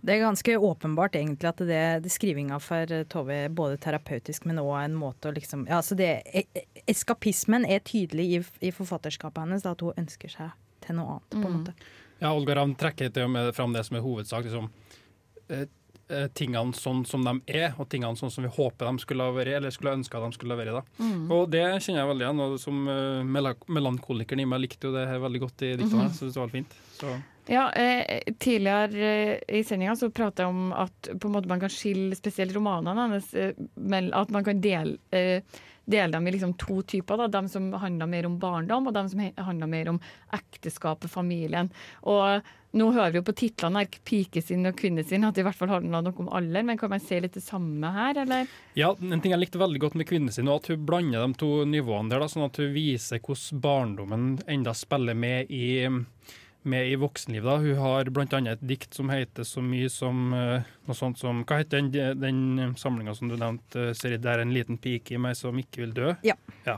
Det 0.00 0.12
er 0.14 0.20
ganske 0.22 0.52
åpenbart 0.62 1.16
egentlig 1.18 1.48
at 1.48 1.58
det, 1.66 1.80
det 2.04 2.10
skrivinga 2.14 2.58
for 2.62 2.86
Tove 3.10 3.34
er 3.46 3.48
både 3.50 3.78
terapeutisk, 3.82 4.44
men 4.46 4.60
òg 4.62 4.76
en 4.84 4.94
måte 4.94 5.26
å 5.30 5.34
liksom 5.34 5.64
ja, 5.66 5.80
altså 5.80 5.96
det, 5.98 6.10
e- 6.30 6.66
Eskapismen 6.86 7.64
er 7.66 7.80
tydelig 7.82 8.26
i, 8.36 8.42
i 8.68 8.70
forfatterskapet 8.70 9.42
hennes, 9.42 9.64
da, 9.66 9.72
at 9.74 9.82
hun 9.82 9.96
ønsker 9.98 10.30
seg 10.30 10.52
til 10.86 11.00
noe 11.00 11.16
annet. 11.16 11.30
på 11.34 11.40
en 11.40 11.46
Mm. 11.50 11.56
måte. 11.64 11.74
Ja, 12.20 12.30
Olga 12.32 12.54
Ravn 12.56 12.76
trekker 12.78 13.10
til 13.12 13.26
og 13.26 13.30
med 13.34 13.50
fram 13.56 13.74
det 13.74 13.82
som 13.88 13.96
er 13.98 14.04
hovedsak. 14.06 14.46
Liksom, 14.46 14.70
eh, 15.50 15.64
eh, 15.64 15.66
tingene 16.38 16.76
sånn 16.76 17.04
som 17.08 17.24
de 17.26 17.32
er, 17.50 17.72
og 17.80 17.88
tingene 17.90 18.18
sånn 18.18 18.30
som 18.30 18.44
vi 18.46 18.50
håper 18.54 18.86
de 18.86 19.02
skulle 19.02 19.26
ha 19.26 19.34
vært, 19.34 19.56
eller 19.58 19.74
skulle 19.74 19.96
ønske 19.98 20.20
de 20.22 20.32
skulle 20.36 20.54
ha 20.54 20.60
vært. 20.60 20.76
Da. 20.76 21.02
Mm. 21.02 21.24
Og 21.34 21.48
det 21.50 21.64
kjenner 21.82 22.02
jeg 22.02 22.10
veldig 22.12 22.26
igjen. 22.26 22.42
Og 22.44 22.58
som 22.62 22.82
uh, 22.90 23.56
melankolikeren 23.78 24.44
i 24.44 24.46
meg 24.48 24.62
likte 24.62 24.90
jo 24.90 24.94
det 24.94 25.06
her 25.10 25.22
veldig 25.24 25.42
godt 25.42 25.66
i 25.66 25.72
diktene. 25.74 26.06
Mm. 26.06 26.14
Så 26.14 26.28
det 26.28 26.38
var 26.38 26.46
veldig 26.46 26.60
fint. 26.60 26.76
Så. 27.00 27.16
Ja, 27.46 27.72
eh, 27.72 28.32
Tidligere 28.38 28.98
eh, 28.98 29.58
i 29.58 29.64
sendinga 29.64 29.96
så 29.96 30.10
prata 30.10 30.42
jeg 30.42 30.50
om 30.50 30.72
at 30.74 31.10
på 31.14 31.28
en 31.28 31.36
måte 31.36 31.50
man 31.50 31.62
kan 31.62 31.70
skille 31.70 32.16
spesielt 32.18 32.54
romanene 32.56 33.06
hennes. 33.06 33.32
Eh, 33.34 33.54
at 34.18 34.34
man 34.34 34.46
kan 34.46 34.60
dele, 34.62 34.98
eh, 35.14 35.42
dele 35.86 36.12
dem 36.12 36.26
i 36.26 36.34
liksom 36.34 36.54
to 36.58 36.82
typer. 36.82 37.16
Da. 37.16 37.28
De 37.40 37.48
som 37.48 37.72
handler 37.72 38.10
mer 38.10 38.26
om 38.26 38.38
barndom, 38.42 38.88
og 38.90 38.94
de 38.94 39.08
som 39.08 39.24
handler 39.48 39.70
mer 39.70 39.90
om 39.94 40.00
ekteskapet, 40.34 41.10
familien. 41.10 41.70
Og 42.02 42.42
nå 42.76 42.90
hører 42.92 43.14
vi 43.14 43.20
jo 43.20 43.26
på 43.26 43.36
titlene 43.36 43.82
her, 43.82 44.00
'Pike 44.04 44.42
sin' 44.44 44.68
og 44.68 44.76
'Kvinne 44.76 45.04
sin', 45.04 45.24
at 45.24 45.34
det 45.34 45.44
i 45.44 45.46
hvert 45.46 45.56
fall 45.56 45.72
handler 45.72 46.02
noe 46.04 46.18
om 46.18 46.28
alder. 46.28 46.62
Men 46.62 46.78
kan 46.78 46.90
man 46.90 47.00
se 47.00 47.20
litt 47.20 47.38
det 47.38 47.44
samme 47.44 47.92
her, 47.92 48.18
eller? 48.24 48.46
Ja, 48.74 48.94
en 49.00 49.20
ting 49.20 49.32
jeg 49.32 49.40
likte 49.40 49.62
veldig 49.62 49.80
godt 49.80 49.94
med 49.94 50.08
kvinnesinn, 50.10 50.50
var 50.50 50.60
at 50.60 50.68
hun 50.68 50.84
blander 50.86 51.24
de 51.24 51.38
to 51.40 51.64
nivåene 51.64 52.10
der, 52.10 52.20
da, 52.20 52.28
sånn 52.28 52.48
at 52.50 52.60
hun 52.60 52.74
viser 52.74 53.22
hvordan 53.22 53.62
barndommen 53.62 54.26
enda 54.46 54.74
spiller 54.74 55.14
med 55.14 55.50
i, 55.50 55.86
med 56.66 56.90
i 56.90 56.96
voksenlivet. 56.98 57.46
Da. 57.46 57.56
Hun 57.62 57.78
har 57.80 58.10
annet 58.36 58.58
et 58.58 58.66
dikt 58.68 58.94
som 58.98 59.08
heter 59.12 59.46
så 59.46 59.62
mye 59.64 59.88
som 59.92 60.32
eh, 60.34 60.66
noe 60.88 60.96
sånt 60.98 61.18
som 61.22 61.44
Hva 61.46 61.60
heter 61.62 61.86
den, 61.86 62.18
den 62.20 62.74
samlinga 62.76 63.14
som 63.16 63.30
du 63.30 63.36
nevnte, 63.38 63.92
Siri? 63.94 64.18
Det 64.18 64.32
er 64.34 64.42
en 64.44 64.52
liten 64.54 64.78
pike 64.82 65.14
i 65.14 65.20
meg 65.22 65.36
som 65.38 65.56
ikke 65.58 65.84
vil 65.84 65.94
dø? 65.96 66.12
Ja. 66.26 66.34
ja. 66.66 66.76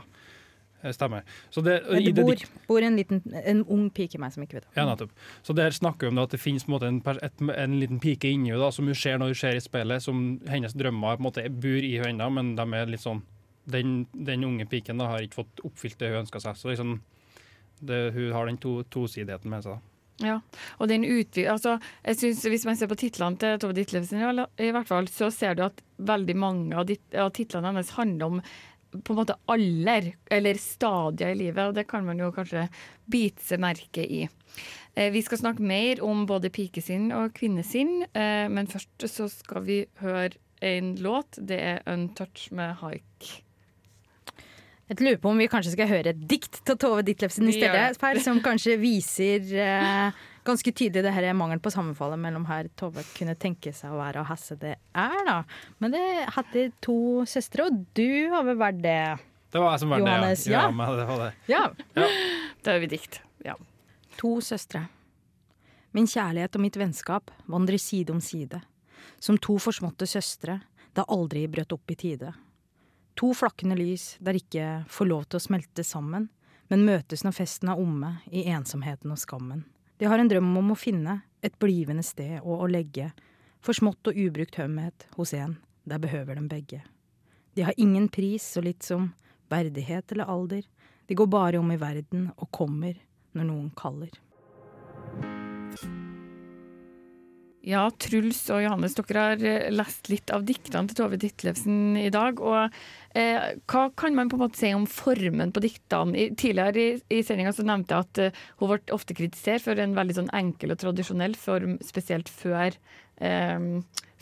eh, 0.83 0.93
Stemmer. 0.95 1.25
Så 1.49 1.61
det, 1.65 1.79
det 1.89 2.13
bor, 2.21 2.31
dikt- 2.35 2.53
bor 2.69 2.85
en, 2.85 2.95
liten, 3.01 3.23
en 3.43 3.63
ung 3.65 3.89
pike 3.89 4.15
i 4.17 4.21
meg 4.21 4.33
som 4.35 4.45
ikke 4.45 4.59
vet 4.59 4.67
det. 4.69 4.75
ja, 4.77 4.85
nettopp. 4.89 5.11
Så 5.43 5.53
der 5.57 5.71
snakker 5.75 6.07
vi 6.07 6.13
om 6.13 6.21
det 6.21 6.27
at 6.29 6.37
det 6.37 6.41
finnes 6.43 6.65
på 6.69 6.79
en, 6.85 7.01
en, 7.05 7.49
en 7.55 7.79
liten 7.81 7.99
pike 7.99 8.29
inni 8.29 8.53
henne 8.53 8.71
som 8.75 8.85
hun 8.89 8.95
ser 8.95 9.17
når 9.19 9.33
hun 9.33 9.41
ser 9.41 9.57
i 9.59 9.63
speilet, 9.65 10.05
som 10.05 10.39
hennes 10.49 10.73
drømmer 10.77 11.17
på 11.17 11.23
en 11.25 11.29
måte 11.31 11.49
bor 11.49 11.81
i 11.89 11.95
henne 12.01 12.29
men 12.33 12.55
de 12.59 12.67
er 12.77 12.89
litt 12.93 13.03
sånn 13.05 13.21
Den, 13.69 14.07
den 14.13 14.43
unge 14.47 14.65
piken 14.65 14.97
da, 14.97 15.05
har 15.11 15.21
ikke 15.21 15.43
fått 15.43 15.59
oppfylt 15.67 15.99
det 16.01 16.07
hun 16.09 16.23
ønska 16.23 16.39
seg. 16.41 16.55
Så 16.57 16.71
liksom, 16.71 16.95
det, 17.79 18.09
hun 18.15 18.33
har 18.35 18.49
den 18.49 18.59
to, 18.61 18.79
tosidigheten 18.91 19.51
med 19.51 19.65
seg. 19.65 19.85
Ja, 20.19 20.39
og 20.83 20.89
den 20.91 21.05
utvi 21.07 21.45
altså, 21.47 21.77
jeg 22.03 22.17
synes 22.19 22.41
Hvis 22.51 22.65
man 22.67 22.75
ser 22.75 22.89
på 22.91 22.97
titlene 22.99 23.39
til 23.39 23.59
Tove 23.61 23.75
Ditlevsen, 23.77 24.19
i 24.59 24.71
hvert 24.75 24.89
fall, 24.89 25.07
så 25.07 25.29
ser 25.31 25.55
du 25.55 25.63
at 25.63 25.79
veldig 25.95 26.35
mange 26.35 26.75
av, 26.75 26.89
dit, 26.89 27.03
av 27.15 27.31
titlene 27.35 27.71
hennes 27.71 27.93
handler 27.95 28.27
om 28.27 28.41
på 28.89 29.13
en 29.13 29.19
måte 29.19 29.35
alder, 29.53 30.07
eller 30.33 30.57
stadier 30.57 31.35
i 31.35 31.37
livet, 31.37 31.61
og 31.61 31.75
det 31.77 31.85
kan 31.89 32.05
man 32.07 32.17
jo 32.17 32.31
kanskje 32.33 32.65
bite 33.05 33.43
seg 33.45 33.61
merke 33.61 34.01
i. 34.01 34.23
Eh, 34.95 35.11
vi 35.13 35.21
skal 35.21 35.43
snakke 35.43 35.65
mer 35.65 36.01
om 36.05 36.25
både 36.29 36.49
pikesinn 36.53 37.11
og 37.13 37.35
kvinnesinn, 37.37 38.07
eh, 38.09 38.47
men 38.49 38.69
først 38.71 39.05
så 39.05 39.29
skal 39.29 39.61
vi 39.67 39.83
høre 40.01 40.33
en 40.65 40.95
låt. 40.97 41.37
Det 41.37 41.59
er 41.59 41.83
'Untouch' 41.85 42.51
med 42.51 42.81
Haik. 42.81 43.43
Jeg 44.89 45.03
lurer 45.05 45.19
på 45.21 45.29
om 45.29 45.37
vi 45.37 45.45
kanskje 45.51 45.75
skal 45.75 45.89
høre 45.91 46.15
et 46.15 46.21
dikt 46.29 46.63
til 46.65 46.77
Tove 46.81 47.03
Ditlevsen 47.05 47.45
i 47.45 47.53
stedet, 47.53 47.77
ja. 47.77 47.93
Per, 48.01 48.17
som 48.25 48.39
kanskje 48.41 48.73
viser 48.81 49.45
eh, 49.53 50.21
ganske 50.47 50.73
tydelig 50.73 51.03
det 51.05 51.13
her 51.13 51.27
er 51.29 51.37
mangelen 51.37 51.61
på 51.61 51.69
sammenfallet 51.73 52.17
mellom 52.21 52.47
her 52.49 52.71
Tove 52.79 53.03
kunne 53.13 53.35
tenke 53.37 53.69
seg 53.75 53.93
å 53.93 53.99
være 53.99 54.23
og 54.23 54.31
Hasse 54.31 54.57
det 54.57 54.73
er, 54.97 55.19
da. 55.27 55.43
Men 55.77 55.93
det 55.93 56.05
hadde 56.33 56.65
to 56.81 57.21
søstre, 57.29 57.69
og 57.69 57.83
du 57.93 58.33
har 58.33 58.47
vel 58.49 58.57
vært 58.57 58.81
det? 58.81 59.03
Det 59.53 59.61
var 59.61 59.75
jeg 59.75 59.83
som 59.83 59.93
var 59.93 60.01
Johannes, 60.01 60.47
det, 60.47 60.55
ja. 60.55 60.65
ja. 60.65 60.73
ja. 60.73 60.97
det 60.97 61.07
var 61.11 61.21
det. 61.21 61.31
Ja. 61.53 61.63
Da 62.65 62.73
er 62.73 62.81
vi 62.81 62.89
dikt. 62.97 63.21
Ja. 63.45 63.53
To 64.17 64.35
søstre. 64.41 64.87
Min 65.93 66.09
kjærlighet 66.09 66.57
og 66.57 66.65
mitt 66.65 66.77
vennskap 66.77 67.29
vandrer 67.49 67.77
side 67.81 68.13
om 68.13 68.19
side. 68.21 68.59
Som 69.21 69.37
to 69.37 69.61
forsmåtte 69.61 70.09
søstre, 70.09 70.59
da 70.97 71.05
aldri 71.09 71.45
brøt 71.49 71.77
opp 71.77 71.93
i 71.93 71.97
tide. 71.97 72.33
To 73.19 73.33
flakkende 73.35 73.75
lys 73.75 74.13
der 74.23 74.37
ikke 74.39 74.65
får 74.87 75.07
lov 75.09 75.25
til 75.27 75.41
å 75.41 75.43
smelte 75.43 75.83
sammen, 75.83 76.29
men 76.71 76.85
møtes 76.87 77.25
når 77.25 77.35
festen 77.35 77.67
er 77.67 77.81
omme 77.81 78.13
i 78.31 78.45
ensomheten 78.47 79.11
og 79.11 79.19
skammen. 79.19 79.65
De 79.99 80.07
har 80.07 80.21
en 80.21 80.29
drøm 80.31 80.53
om 80.61 80.71
å 80.71 80.77
finne 80.79 81.17
et 81.43 81.57
blivende 81.59 82.05
sted 82.07 82.37
å, 82.39 82.61
å 82.63 82.69
legge 82.71 83.09
for 83.59 83.75
smått 83.75 84.07
og 84.07 84.15
ubrukt 84.15 84.55
hømhet 84.61 85.09
hos 85.17 85.33
en, 85.35 85.57
der 85.83 85.99
behøver 85.99 86.39
dem 86.39 86.47
begge. 86.47 86.79
De 87.59 87.65
har 87.67 87.75
ingen 87.75 88.07
pris 88.07 88.45
så 88.55 88.63
litt 88.63 88.87
som 88.87 89.11
verdighet 89.51 90.15
eller 90.15 90.31
alder, 90.31 90.63
de 91.11 91.19
går 91.19 91.27
bare 91.27 91.59
om 91.59 91.75
i 91.75 91.81
verden 91.81 92.29
og 92.37 92.47
kommer 92.55 92.95
når 93.35 93.49
noen 93.51 93.69
kaller. 93.75 94.13
Ja, 97.69 97.83
Truls 98.01 98.39
og 98.49 98.63
Johannes, 98.63 98.95
dere 98.97 99.23
har 99.27 99.43
eh, 99.45 99.67
lest 99.69 100.07
litt 100.09 100.31
av 100.33 100.45
diktene 100.47 100.89
til 100.89 100.97
Tove 100.97 101.19
Ditlevsen 101.21 101.99
i 102.01 102.07
dag. 102.13 102.39
og 102.41 102.73
eh, 103.13 103.51
Hva 103.69 103.83
kan 103.99 104.15
man 104.17 104.31
på 104.31 104.39
en 104.39 104.43
måte 104.45 104.57
si 104.57 104.71
om 104.73 104.87
formen 104.89 105.51
på 105.53 105.61
diktene? 105.61 106.15
I, 106.17 106.25
tidligere 106.39 106.81
i, 106.81 107.19
i 107.19 107.21
sendinga 107.25 107.53
nevnte 107.67 107.93
jeg 107.93 108.07
at 108.07 108.21
eh, 108.23 108.39
hun 108.61 108.71
ble 108.71 108.95
ofte 108.95 109.17
kritisert 109.17 109.67
for 109.67 109.77
en 109.77 109.93
veldig 109.97 110.17
sånn 110.17 110.31
enkel 110.39 110.73
og 110.73 110.81
tradisjonell 110.81 111.37
form, 111.37 111.75
spesielt 111.85 112.31
før, 112.33 112.73
eh, 113.21 113.67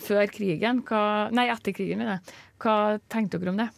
før 0.07 0.33
krigen. 0.33 0.81
Hva, 0.89 1.03
nei, 1.31 1.47
etter 1.53 1.75
krigen, 1.77 2.03
Det. 2.03 2.39
Hva 2.59 2.97
tenkte 3.07 3.39
dere 3.39 3.53
om 3.53 3.61
det? 3.61 3.69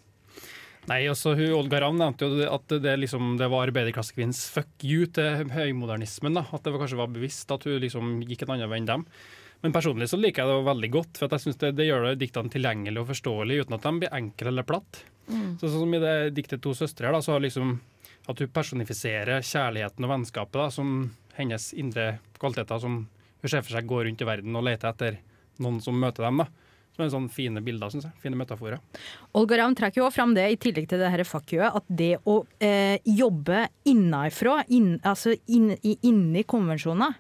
Nei, 0.90 1.04
også 1.12 1.36
hun, 1.38 1.52
Olga 1.60 1.84
Ravn 1.84 2.00
nevnte 2.02 2.26
jo 2.26 2.48
at 2.50 2.74
det, 2.82 2.96
liksom, 3.04 3.36
det 3.38 3.52
var 3.54 3.68
arbeiderklassekvinnens 3.68 4.48
fuck 4.50 4.72
you 4.82 5.06
til 5.14 5.46
høymodernismen. 5.54 6.40
da, 6.40 6.48
At 6.50 6.66
det 6.66 6.74
kanskje 6.74 6.98
var 6.98 7.14
bevisst 7.14 7.54
at 7.54 7.70
hun 7.70 7.78
liksom 7.84 8.18
gikk 8.26 8.48
en 8.48 8.56
annen 8.56 8.72
vei 8.72 8.82
enn 8.82 8.90
dem. 8.90 9.06
Men 9.62 9.76
personlig 9.76 10.08
så 10.08 10.18
liker 10.20 10.46
jeg 10.46 10.52
det 10.52 10.68
veldig 10.70 10.90
godt, 10.94 11.20
for 11.20 11.36
jeg 11.36 11.44
synes 11.44 11.60
det, 11.60 11.74
det 11.76 11.90
gjør 11.90 12.06
det 12.08 12.20
diktene 12.22 12.52
tilgjengelig 12.54 13.02
og 13.02 13.10
forståelig 13.10 13.64
uten 13.64 13.76
at 13.76 13.88
de 13.88 13.94
blir 14.04 14.14
enkle 14.16 14.54
eller 14.54 14.68
platt. 14.68 15.02
Mm. 15.28 15.58
Så, 15.60 15.68
sånn 15.68 15.84
som 15.84 15.96
i 15.98 16.02
det 16.04 16.16
diktet 16.38 16.62
'To 16.64 16.74
søstre' 16.78 17.12
da, 17.12 17.20
så 17.22 17.36
har 17.36 17.44
liksom 17.44 17.76
at 18.30 18.40
hun 18.40 18.52
personifiserer 18.54 19.44
kjærligheten 19.46 20.06
og 20.06 20.14
vennskapet 20.14 20.60
da, 20.62 20.70
som 20.72 21.12
hennes 21.38 21.70
indre 21.74 22.20
kvaliteter, 22.40 22.80
som 22.80 23.02
hun 23.42 23.52
ser 23.52 23.64
for 23.64 23.76
seg 23.76 23.88
går 23.90 24.06
rundt 24.08 24.24
i 24.24 24.28
verden 24.28 24.58
og 24.60 24.66
leter 24.68 24.92
etter 24.92 25.20
noen 25.64 25.80
som 25.84 25.98
møter 26.00 26.28
dem. 26.28 26.44
da. 26.44 26.48
Som 26.96 27.06
er 27.06 27.12
sånne 27.14 27.32
fine 27.32 27.64
bilder, 27.64 27.92
syns 27.92 28.10
jeg. 28.10 28.16
Fine 28.24 28.38
metaforer. 28.40 28.82
Olga 29.40 29.60
Ravn 29.62 29.78
trekker 29.78 30.04
jo 30.04 30.10
fram 30.12 30.36
det, 30.36 30.50
i 30.52 30.60
tillegg 30.60 30.90
til 30.92 31.00
det 31.00 31.12
her 31.14 31.24
fuck 31.28 31.54
you, 31.56 31.64
at 31.64 31.86
det 31.88 32.18
å 32.28 32.42
eh, 32.60 33.00
jobbe 33.08 33.66
innafra, 33.88 34.60
inn, 34.68 34.98
altså 35.08 35.34
inn, 35.48 35.72
inni 35.82 36.44
konvensjoner, 36.44 37.16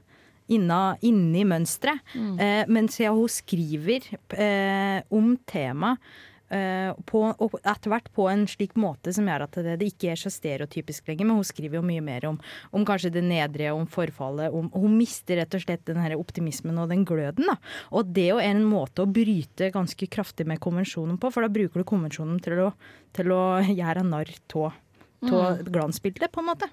inni 0.50 1.46
mønsteret, 1.48 2.02
eh, 2.42 2.64
mens 2.68 3.00
jeg, 3.00 3.14
hun 3.14 3.30
skriver 3.32 4.10
eh, 4.36 5.00
om 5.14 5.36
temaet 5.50 6.02
eh, 6.50 6.90
og 6.90 7.58
etter 7.60 7.92
hvert 7.92 8.10
på 8.16 8.26
en 8.32 8.46
slik 8.50 8.76
måte 8.80 9.14
som 9.16 9.28
gjør 9.30 9.46
at 9.46 9.60
det, 9.62 9.78
det 9.82 9.92
ikke 9.94 10.12
er 10.14 10.20
så 10.20 10.32
stereotypisk 10.34 11.10
lenger, 11.10 11.28
men 11.30 11.40
hun 11.40 11.48
skriver 11.48 11.80
jo 11.80 11.86
mye 11.86 12.04
mer 12.06 12.28
om, 12.32 12.40
om 12.76 12.86
kanskje 12.88 13.14
det 13.20 13.26
nedre, 13.28 13.72
om 13.76 13.88
forfallet. 13.90 14.54
Om, 14.56 14.72
hun 14.74 14.98
mister 14.98 15.40
rett 15.40 15.56
og 15.56 15.64
slett 15.64 15.86
den 15.90 16.02
her 16.02 16.18
optimismen 16.18 16.82
og 16.82 16.90
den 16.94 17.06
gløden. 17.08 17.50
Da. 17.50 17.58
Og 17.94 18.12
det 18.16 18.30
er 18.34 18.44
en 18.50 18.66
måte 18.68 19.06
å 19.06 19.10
bryte 19.10 19.72
ganske 19.76 20.10
kraftig 20.12 20.48
med 20.50 20.62
konvensjonen 20.64 21.20
på, 21.22 21.32
for 21.34 21.46
da 21.46 21.54
bruker 21.54 21.82
du 21.82 21.88
konvensjonen 21.88 22.42
til 22.44 22.66
å, 22.68 22.70
til 23.16 23.34
å 23.36 23.44
gjøre 23.70 24.06
narr 24.08 24.38
av 24.60 24.86
Mm. 25.20 25.66
glansbildet, 25.68 26.32
på 26.32 26.40
en 26.40 26.48
måte. 26.48 26.70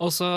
Og 0.00 0.12
så 0.16 0.28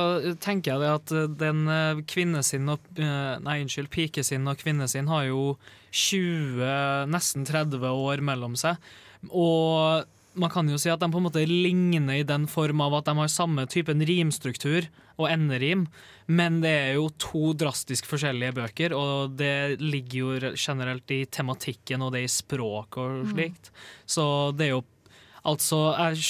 tenker 0.43 0.73
jeg 0.73 0.81
det 0.83 0.89
at 0.91 1.13
eh, 1.15 1.29
den 1.39 2.03
kvinne 2.09 2.41
sin 2.43 2.67
og 2.71 2.83
eh, 2.99 3.37
Nei, 3.43 3.61
unnskyld, 3.63 3.87
pikesinn 3.93 4.49
og 4.51 4.59
kvinne 4.59 4.89
sin 4.91 5.07
har 5.07 5.29
jo 5.29 5.53
20, 5.93 7.07
nesten 7.13 7.47
30 7.47 7.85
år 7.87 8.23
mellom 8.25 8.57
seg. 8.59 8.81
Og 9.29 10.03
man 10.33 10.49
kan 10.49 10.69
jo 10.69 10.79
si 10.81 10.89
at 10.91 11.01
de 11.01 11.09
på 11.11 11.19
en 11.21 11.27
måte 11.27 11.45
ligner 11.47 12.19
i 12.19 12.27
den 12.27 12.47
form 12.49 12.81
av 12.83 12.97
at 12.99 13.09
de 13.09 13.15
har 13.19 13.31
samme 13.31 13.65
typen 13.69 14.01
rimstruktur 14.05 14.87
og 15.21 15.27
enderim, 15.29 15.85
men 16.25 16.61
det 16.63 16.71
er 16.73 16.95
jo 16.97 17.09
to 17.21 17.51
drastisk 17.57 18.07
forskjellige 18.09 18.55
bøker, 18.57 18.95
og 18.97 19.35
det 19.37 19.81
ligger 19.81 20.17
jo 20.17 20.53
generelt 20.57 21.13
i 21.13 21.23
tematikken 21.29 22.01
og 22.01 22.15
det 22.15 22.23
i 22.25 22.31
språk 22.31 22.97
og 23.01 23.27
slikt. 23.33 23.69
Så 24.09 24.25
det 24.57 24.67
er 24.67 24.73
jo 24.73 24.85
Altså, 25.43 25.77
jeg, 25.97 26.23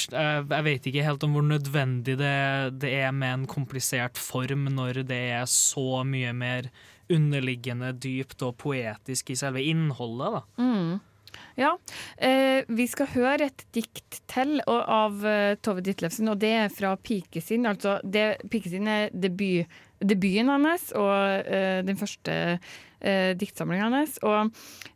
jeg, 0.49 0.63
vet 0.65 0.87
ikke 0.89 1.05
helt 1.05 1.23
om 1.27 1.35
hvor 1.37 1.45
nødvendig 1.45 2.17
det, 2.17 2.33
det 2.81 2.93
er 2.97 3.11
med 3.13 3.33
en 3.35 3.47
komplisert 3.49 4.17
form 4.17 4.65
når 4.73 5.03
det 5.05 5.21
er 5.35 5.45
så 5.49 6.01
mye 6.07 6.33
mer 6.33 6.71
underliggende 7.13 7.91
dypt 7.93 8.41
og 8.41 8.55
poetisk 8.63 9.29
i 9.29 9.37
selve 9.37 9.61
innholdet. 9.69 10.39
da. 10.39 10.63
Mm. 10.63 11.01
Ja. 11.55 11.75
Eh, 12.17 12.65
vi 12.67 12.87
skal 12.89 13.11
høre 13.13 13.49
et 13.49 13.65
dikt 13.75 14.21
til 14.29 14.59
av 14.67 15.25
eh, 15.27 15.55
Tove 15.61 15.83
Ditlevsen, 15.85 16.31
og 16.31 16.39
det 16.41 16.53
er 16.63 16.73
fra 16.73 16.95
Pikesinn, 16.97 17.67
Altså, 17.69 17.99
det, 18.03 18.43
Pikesin 18.49 18.89
er 18.89 19.13
debut, 19.13 19.69
debuten 20.01 20.49
hennes 20.49 20.89
og 20.97 21.13
eh, 21.45 21.81
den 21.85 21.99
første 21.99 22.39
eh, 22.57 23.33
diktsamlingen 23.37 23.91
hennes. 23.91 24.17
Og 24.25 24.49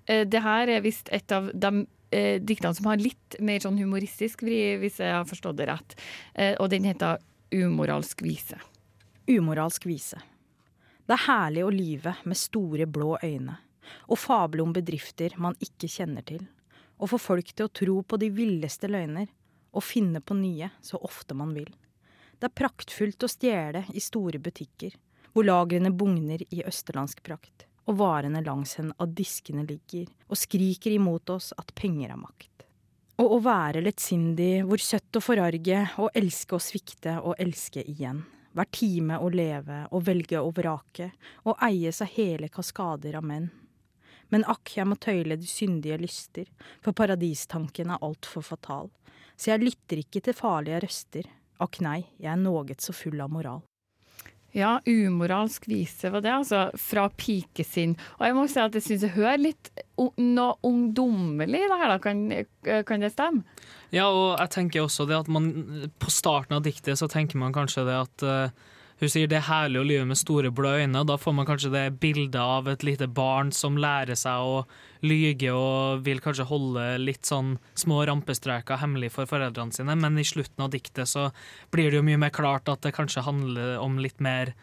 eh, 0.08 0.25
det 0.25 0.41
her 0.45 0.73
er 0.73 0.86
visst 0.86 1.13
et 1.13 1.32
av 1.36 1.51
de 1.53 1.86
eh, 2.12 2.41
diktene 2.41 2.76
som 2.76 2.89
har 2.89 3.02
litt 3.02 3.38
mer 3.43 3.62
sånn 3.63 3.78
humoristisk 3.80 4.43
vri, 4.46 4.78
hvis 4.82 5.00
jeg 5.04 5.13
har 5.13 5.28
forstått 5.28 5.60
det 5.60 5.70
rett. 5.70 5.98
Eh, 6.34 6.56
og 6.62 6.72
den 6.74 6.88
heter 6.88 7.22
Umoralsk 7.54 8.22
vise. 8.26 8.60
Umoralsk 9.28 9.86
vise. 9.88 10.20
Det 11.08 11.15
er 11.15 11.24
herlig 11.24 11.63
å 11.63 11.72
lyve 11.72 12.15
med 12.28 12.38
store, 12.39 12.86
blå 12.86 13.15
øyne, 13.24 13.56
og 14.12 14.20
fable 14.20 14.63
om 14.65 14.74
bedrifter 14.76 15.38
man 15.39 15.56
ikke 15.63 15.88
kjenner 15.88 16.26
til, 16.28 16.41
og 17.00 17.13
få 17.13 17.20
folk 17.22 17.54
til 17.54 17.70
å 17.70 17.72
tro 17.72 18.02
på 18.04 18.20
de 18.20 18.28
villeste 18.36 18.89
løgner, 18.91 19.30
og 19.72 19.86
finne 19.86 20.20
på 20.20 20.36
nye 20.36 20.70
så 20.84 21.00
ofte 21.00 21.38
man 21.38 21.54
vil. 21.56 21.70
Det 22.38 22.50
er 22.50 22.58
praktfullt 22.60 23.24
å 23.24 23.30
stjele 23.32 23.86
i 23.93 24.04
store 24.04 24.41
butikker, 24.43 24.98
hvor 25.32 25.48
lagrene 25.48 25.93
bugner 25.93 26.43
i 26.50 26.63
østerlandsk 26.65 27.24
prakt, 27.24 27.66
og 27.88 27.97
varene 28.00 28.43
langs 28.43 28.76
henne 28.80 28.95
av 29.00 29.13
diskene 29.15 29.63
ligger 29.67 30.08
og 30.28 30.39
skriker 30.39 30.95
imot 30.97 31.32
oss 31.34 31.54
at 31.58 31.73
penger 31.76 32.12
er 32.13 32.19
makt. 32.19 32.65
Og 33.17 33.32
å 33.34 33.38
være 33.41 33.82
lettsindig, 33.82 34.62
hvor 34.67 34.82
søtt 34.84 35.17
å 35.17 35.23
forarge, 35.23 35.80
og 35.97 36.12
elske 36.17 36.58
å 36.58 36.62
svikte 36.62 37.15
og 37.23 37.39
elske 37.41 37.82
igjen. 37.82 38.21
Hver 38.54 38.69
time 38.73 39.17
å 39.21 39.30
leve 39.34 39.86
og 39.93 40.04
velge 40.06 40.41
å 40.41 40.52
vrake, 40.54 41.10
og 41.45 41.58
eies 41.65 42.02
av 42.06 42.12
hele 42.13 42.50
kaskader 42.54 43.17
av 43.17 43.26
menn. 43.26 43.50
Men 44.30 44.45
akk, 44.52 44.76
jeg 44.76 44.89
må 44.89 44.97
tøyle 45.02 45.38
de 45.39 45.50
syndige 45.50 45.97
lyster, 46.02 46.45
for 46.84 46.93
paradistanken 46.97 47.93
er 47.95 48.04
altfor 48.06 48.45
fatal. 48.45 48.91
Så 49.38 49.54
jeg 49.54 49.63
lytter 49.63 50.04
ikke 50.04 50.21
til 50.26 50.38
farlige 50.38 50.84
røster. 50.84 51.30
Akk 51.63 51.80
nei, 51.86 52.04
jeg 52.21 52.34
er 52.34 52.41
noget 52.41 52.84
så 52.84 52.93
full 52.93 53.21
av 53.23 53.34
moral. 53.34 53.63
Ja, 54.56 54.78
umoralsk 54.88 55.68
vise 55.68 56.10
var 56.14 56.24
det, 56.24 56.32
altså. 56.32 56.62
Fra 56.80 57.08
pikesinn. 57.12 57.98
Og 58.18 58.24
jeg 58.26 58.38
må 58.38 58.46
si 58.50 58.62
at 58.64 58.78
jeg 58.78 58.86
syns 58.86 59.04
jeg 59.06 59.16
hører 59.18 59.42
litt 59.42 59.72
noe 59.98 60.56
ungdommelig 60.66 61.66
i 61.66 61.68
det 61.68 61.80
her, 61.82 61.92
da. 61.92 62.00
Kan, 62.02 62.24
kan 62.88 63.04
det 63.04 63.12
stemme? 63.14 63.44
Ja, 63.94 64.08
og 64.08 64.38
jeg 64.40 64.54
tenker 64.56 64.84
også 64.84 65.06
det 65.08 65.16
at 65.16 65.30
man 65.32 65.46
På 65.96 66.12
starten 66.12 66.58
av 66.58 66.66
diktet 66.66 67.00
så 67.00 67.08
tenker 67.12 67.40
man 67.40 67.56
kanskje 67.56 67.86
det 67.88 67.96
at 67.96 68.26
eh, 68.28 68.66
hun 68.98 69.12
sier 69.14 69.30
det 69.30 69.38
er 69.38 69.46
herlig 69.46 69.82
å 69.82 69.86
lyve 69.86 70.06
med 70.10 70.18
store 70.18 70.50
blå 70.54 70.72
øyne, 70.80 71.04
og 71.04 71.10
da 71.12 71.18
får 71.22 71.36
man 71.38 71.46
kanskje 71.46 71.74
det 71.74 71.86
bildet 72.02 72.40
av 72.42 72.70
et 72.72 72.86
lite 72.86 73.06
barn 73.08 73.52
som 73.54 73.78
lærer 73.78 74.18
seg 74.18 74.42
å 74.42 74.64
lyge 75.06 75.52
og 75.54 76.02
vil 76.08 76.22
kanskje 76.24 76.48
holde 76.50 76.86
litt 77.04 77.28
sånn 77.30 77.56
små 77.78 78.02
rampestreker 78.10 78.82
hemmelig 78.82 79.12
for 79.14 79.30
foreldrene 79.30 79.76
sine, 79.76 79.94
men 80.02 80.18
i 80.18 80.26
slutten 80.26 80.66
av 80.66 80.74
diktet 80.74 81.10
så 81.10 81.28
blir 81.74 81.92
det 81.92 82.02
jo 82.02 82.08
mye 82.08 82.24
mer 82.26 82.34
klart 82.34 82.72
at 82.74 82.82
det 82.86 82.96
kanskje 82.98 83.26
handler 83.28 83.78
om 83.84 84.00
litt 84.02 84.18
mer 84.24 84.56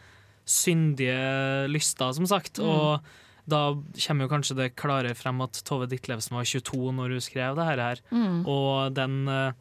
syndige 0.45 1.69
lyster, 1.71 2.11
som 2.13 2.27
sagt. 2.29 2.59
Mm. 2.59 2.69
Og 2.69 3.47
da 3.51 3.63
kommer 4.07 4.27
jo 4.27 4.33
kanskje 4.33 4.57
det 4.59 4.73
klarere 4.81 5.17
frem 5.17 5.41
at 5.45 5.61
Tove 5.69 5.89
Ditlevsen 5.91 6.37
var 6.37 6.49
22 6.49 6.93
når 6.97 7.17
hun 7.17 7.25
skrev 7.25 7.59
det 7.59 7.69
her. 7.69 8.03
Mm. 8.11 8.43
Og 8.49 8.97
den 8.97 9.23
eh, 9.29 9.57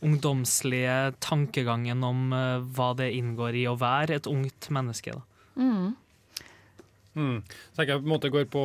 ungdomslige 0.00 1.12
tankegangen 1.20 2.04
om 2.04 2.30
uh, 2.32 2.60
hva 2.76 2.92
det 2.98 3.10
inngår 3.18 3.58
i 3.60 3.66
å 3.68 3.76
være 3.80 4.20
et 4.20 4.28
ungt 4.30 4.70
menneske. 4.72 5.16
Da. 5.16 5.22
Mm. 5.60 5.90
Mm. 7.14 7.36
Så 7.74 7.84
jeg 7.84 7.98
på 7.98 8.06
en 8.06 8.12
måte 8.12 8.30
går 8.32 8.46
på, 8.52 8.64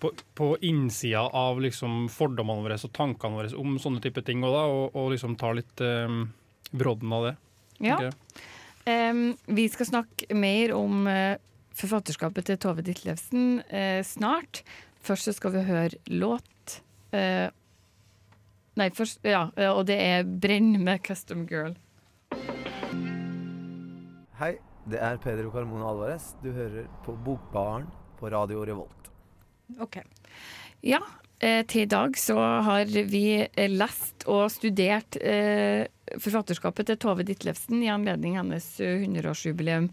på, 0.00 0.12
på 0.38 0.50
innsida 0.64 1.26
av 1.36 1.60
liksom 1.60 2.06
fordommene 2.12 2.64
våre 2.64 2.78
og 2.80 2.94
tankene 2.96 3.40
våre 3.40 3.52
om 3.60 3.76
sånne 3.82 4.02
type 4.04 4.24
ting, 4.26 4.44
også, 4.46 4.56
da, 4.56 4.64
og, 4.78 4.96
og 4.96 5.12
liksom 5.14 5.36
tar 5.40 5.58
litt 5.58 5.84
um, 5.84 6.22
brodden 6.70 7.12
av 7.16 7.28
det. 7.28 7.36
Ja. 7.84 7.98
Um, 8.86 9.24
vi 9.46 9.68
skal 9.72 9.88
snakke 9.90 10.34
mer 10.36 10.72
om 10.76 11.04
uh, 11.10 11.34
forfatterskapet 11.76 12.48
til 12.48 12.60
Tove 12.62 12.84
Ditlevsen 12.86 13.60
uh, 13.68 14.00
snart. 14.06 14.62
Først 15.04 15.28
så 15.28 15.36
skal 15.36 15.54
vi 15.56 15.66
høre 15.68 16.00
låt. 16.12 16.80
eh, 17.12 17.48
nei, 18.76 18.90
først, 18.94 19.24
ja, 19.26 19.48
eh, 19.56 19.70
og 19.70 19.86
det 19.86 19.98
er 20.00 20.24
'Brenn' 20.24 20.78
med 20.78 21.00
'Custom 21.02 21.46
Girl'. 21.48 21.76
Hei, 24.38 24.56
det 24.90 25.00
er 25.02 25.16
Pedro 25.18 25.50
Carmona 25.50 25.90
Alvarez. 25.90 26.34
Du 26.42 26.52
hører 26.52 26.86
på 27.04 27.16
Bokbaren 27.24 27.86
på 28.18 28.30
Radio 28.32 28.64
Revolt. 28.64 29.10
Ok. 29.80 30.00
Ja, 30.82 31.00
til 31.40 31.86
i 31.86 31.88
dag 31.88 32.16
så 32.20 32.36
har 32.66 32.90
vi 33.08 33.24
eh, 33.40 33.70
lest 33.72 34.26
og 34.28 34.50
studert 34.52 35.16
eh, 35.24 35.86
forfatterskapet 36.20 36.90
til 36.90 36.98
Tove 37.00 37.24
Ditlevsen 37.24 37.80
i 37.80 37.88
anledning 37.92 38.36
hennes 38.36 38.66
eh, 38.82 39.00
100-årsjubileum. 39.06 39.88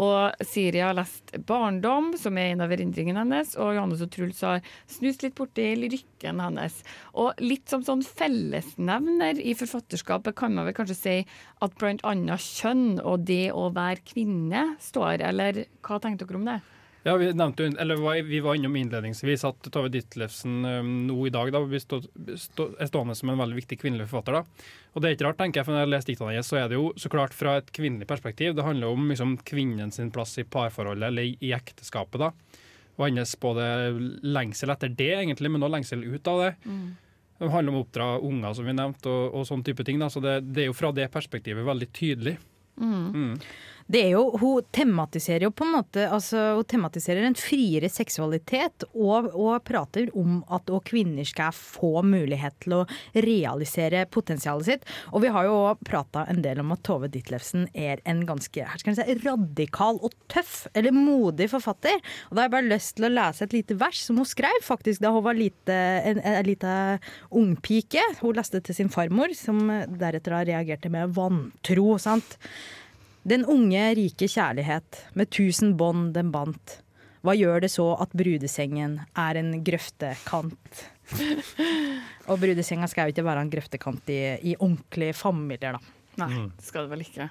Og 0.00 0.44
Siri 0.44 0.82
har 0.84 0.96
lest 0.96 1.32
'Barndom', 1.32 2.12
som 2.20 2.38
er 2.38 2.52
en 2.52 2.64
av 2.64 2.72
erindringene 2.72 3.22
hennes, 3.22 3.54
og 3.56 3.74
Johannes 3.76 4.02
og 4.04 4.10
Truls 4.12 4.40
har 4.44 4.60
snust 4.88 5.24
litt 5.24 5.36
borti 5.38 5.70
lyrikken 5.76 6.40
hennes. 6.40 6.80
Og 7.14 7.32
litt 7.40 7.68
som 7.72 7.84
sånn 7.86 8.04
fellesnevner 8.04 9.40
i 9.40 9.54
forfatterskapet 9.56 10.36
kan 10.36 10.52
man 10.56 10.68
vel 10.68 10.76
kanskje 10.76 10.98
si 10.98 11.16
at 11.60 11.78
blant 11.80 12.04
annet 12.08 12.40
kjønn 12.40 13.00
og 13.00 13.24
det 13.28 13.50
å 13.52 13.70
være 13.76 14.04
kvinne 14.12 14.74
står, 14.80 15.24
eller 15.32 15.64
hva 15.80 16.00
tenkte 16.00 16.28
dere 16.28 16.42
om 16.42 16.52
det? 16.52 16.60
Ja, 17.02 17.16
Vi 17.16 17.30
nevnte, 17.32 17.64
eller 17.80 18.22
vi 18.22 18.40
var 18.44 18.54
innom 18.54 18.76
innledningsvis 18.76 19.44
at 19.48 19.68
Tove 19.72 19.88
Ditlevsen 19.88 20.60
nå 21.06 21.16
i 21.26 21.32
dag 21.32 21.48
da, 21.54 21.62
er 21.64 22.86
stående 22.86 23.16
som 23.16 23.32
en 23.32 23.40
veldig 23.40 23.56
viktig 23.56 23.78
kvinnelig 23.80 24.10
forfatter. 24.10 24.36
da. 24.36 24.66
Og 24.92 25.00
det 25.00 25.08
er 25.08 25.16
ikke 25.16 25.28
rart, 25.30 25.38
tenker 25.40 25.60
jeg, 25.60 25.68
for 25.68 25.76
når 25.76 25.86
jeg 25.86 25.92
leser 25.94 26.10
diktene 26.10 26.34
hennes, 26.34 26.50
så 26.50 26.58
er 26.60 26.68
det 26.68 26.76
jo 26.76 26.90
så 27.00 27.08
klart 27.12 27.36
fra 27.36 27.56
et 27.56 27.72
kvinnelig 27.72 28.08
perspektiv. 28.10 28.52
Det 28.54 28.66
handler 28.66 28.92
om 28.92 29.08
liksom, 29.08 29.38
kvinnen 29.48 29.94
sin 29.96 30.10
plass 30.12 30.36
i 30.38 30.44
parforholdet 30.44 31.08
eller 31.08 31.30
i, 31.30 31.36
i 31.40 31.54
ekteskapet. 31.56 32.20
da. 32.20 32.66
Og 32.98 33.06
hennes 33.06 33.32
både 33.40 33.64
lengsel 34.20 34.74
etter 34.74 34.92
det, 34.92 35.12
egentlig, 35.22 35.50
men 35.54 35.64
også 35.64 35.76
lengsel 35.78 36.04
ut 36.04 36.28
av 36.28 36.44
det. 36.44 36.52
Det 37.40 37.48
handler 37.48 37.72
om 37.72 37.80
å 37.80 37.84
oppdra 37.86 38.10
unger, 38.20 38.52
som 38.52 38.66
vi 38.68 38.76
nevnte, 38.76 39.08
og, 39.08 39.38
og 39.40 39.48
sånne 39.48 39.64
type 39.64 39.88
ting. 39.88 39.96
da. 40.02 40.10
Så 40.12 40.20
det, 40.20 40.42
det 40.52 40.66
er 40.66 40.68
jo 40.68 40.76
fra 40.76 40.92
det 40.92 41.08
perspektivet 41.14 41.64
veldig 41.64 41.88
tydelig. 41.96 42.36
Mm. 42.80 43.38
Det 43.90 44.00
er 44.04 44.12
jo, 44.14 44.22
Hun 44.38 44.66
tematiserer 44.70 45.48
jo 45.48 45.52
på 45.54 45.66
en 45.66 45.74
måte 45.74 46.04
altså 46.06 46.42
Hun 46.60 46.66
tematiserer 46.70 47.26
en 47.26 47.36
friere 47.38 47.90
seksualitet 47.90 48.86
og, 48.92 49.30
og 49.34 49.64
prater 49.66 50.10
om 50.18 50.40
at 50.52 50.70
kvinner 50.86 51.26
skal 51.26 51.54
få 51.56 52.02
mulighet 52.06 52.54
til 52.62 52.76
å 52.76 52.80
realisere 53.14 54.04
potensialet 54.12 54.66
sitt. 54.66 54.86
Og 55.10 55.24
vi 55.24 55.30
har 55.34 55.46
jo 55.48 55.56
prata 55.86 56.24
en 56.30 56.42
del 56.44 56.60
om 56.62 56.72
at 56.74 56.82
Tove 56.86 57.10
Ditlevsen 57.10 57.66
er 57.74 58.02
en 58.08 58.22
ganske 58.28 58.64
her 58.66 58.80
skal 58.80 58.96
si, 58.98 59.16
radikal 59.24 59.98
og 60.04 60.14
tøff, 60.30 60.64
eller 60.78 60.94
modig 60.94 61.50
forfatter. 61.52 61.98
Og 62.28 62.34
Da 62.34 62.42
har 62.42 62.48
jeg 62.48 62.54
bare 62.56 62.70
lyst 62.70 62.96
til 62.98 63.08
å 63.08 63.12
lese 63.12 63.46
et 63.46 63.56
lite 63.56 63.78
vers 63.80 64.02
som 64.06 64.20
hun 64.20 64.28
skrev 64.28 64.66
faktisk 64.66 65.02
da 65.02 65.12
hun 65.14 65.26
var 65.26 65.38
lite, 65.38 65.78
en, 66.10 66.20
en 66.22 66.46
lita 66.46 66.74
ungpike. 67.30 68.04
Hun 68.20 68.38
leste 68.38 68.62
til 68.66 68.76
sin 68.76 68.92
farmor, 68.92 69.34
som 69.38 69.62
deretter 70.00 70.38
reagerte 70.52 70.92
med 70.92 71.16
vantro. 71.16 71.96
sant? 72.02 72.38
Den 73.22 73.44
unge, 73.44 73.82
rike 73.98 74.28
kjærlighet, 74.30 75.04
med 75.14 75.30
tusen 75.34 75.74
bånd 75.76 76.14
den 76.16 76.30
bandt. 76.32 76.80
Hva 77.20 77.34
gjør 77.36 77.60
det 77.66 77.68
så 77.74 77.90
at 78.00 78.14
brudesengen 78.16 78.96
er 79.12 79.36
en 79.36 79.52
grøftekant? 79.64 80.84
Og 82.30 82.40
brudesenga 82.40 82.88
skal 82.88 83.08
jo 83.08 83.14
ikke 83.14 83.26
være 83.26 83.44
en 83.44 83.52
grøftekant 83.52 84.12
i, 84.14 84.20
i 84.52 84.54
ordentlige 84.56 85.16
familier, 85.18 85.76
da. 85.76 85.96
Nei, 86.20 86.46
det 86.56 86.66
skal 86.66 86.86
det 86.86 86.92
vel 86.94 87.04
ikke. 87.04 87.28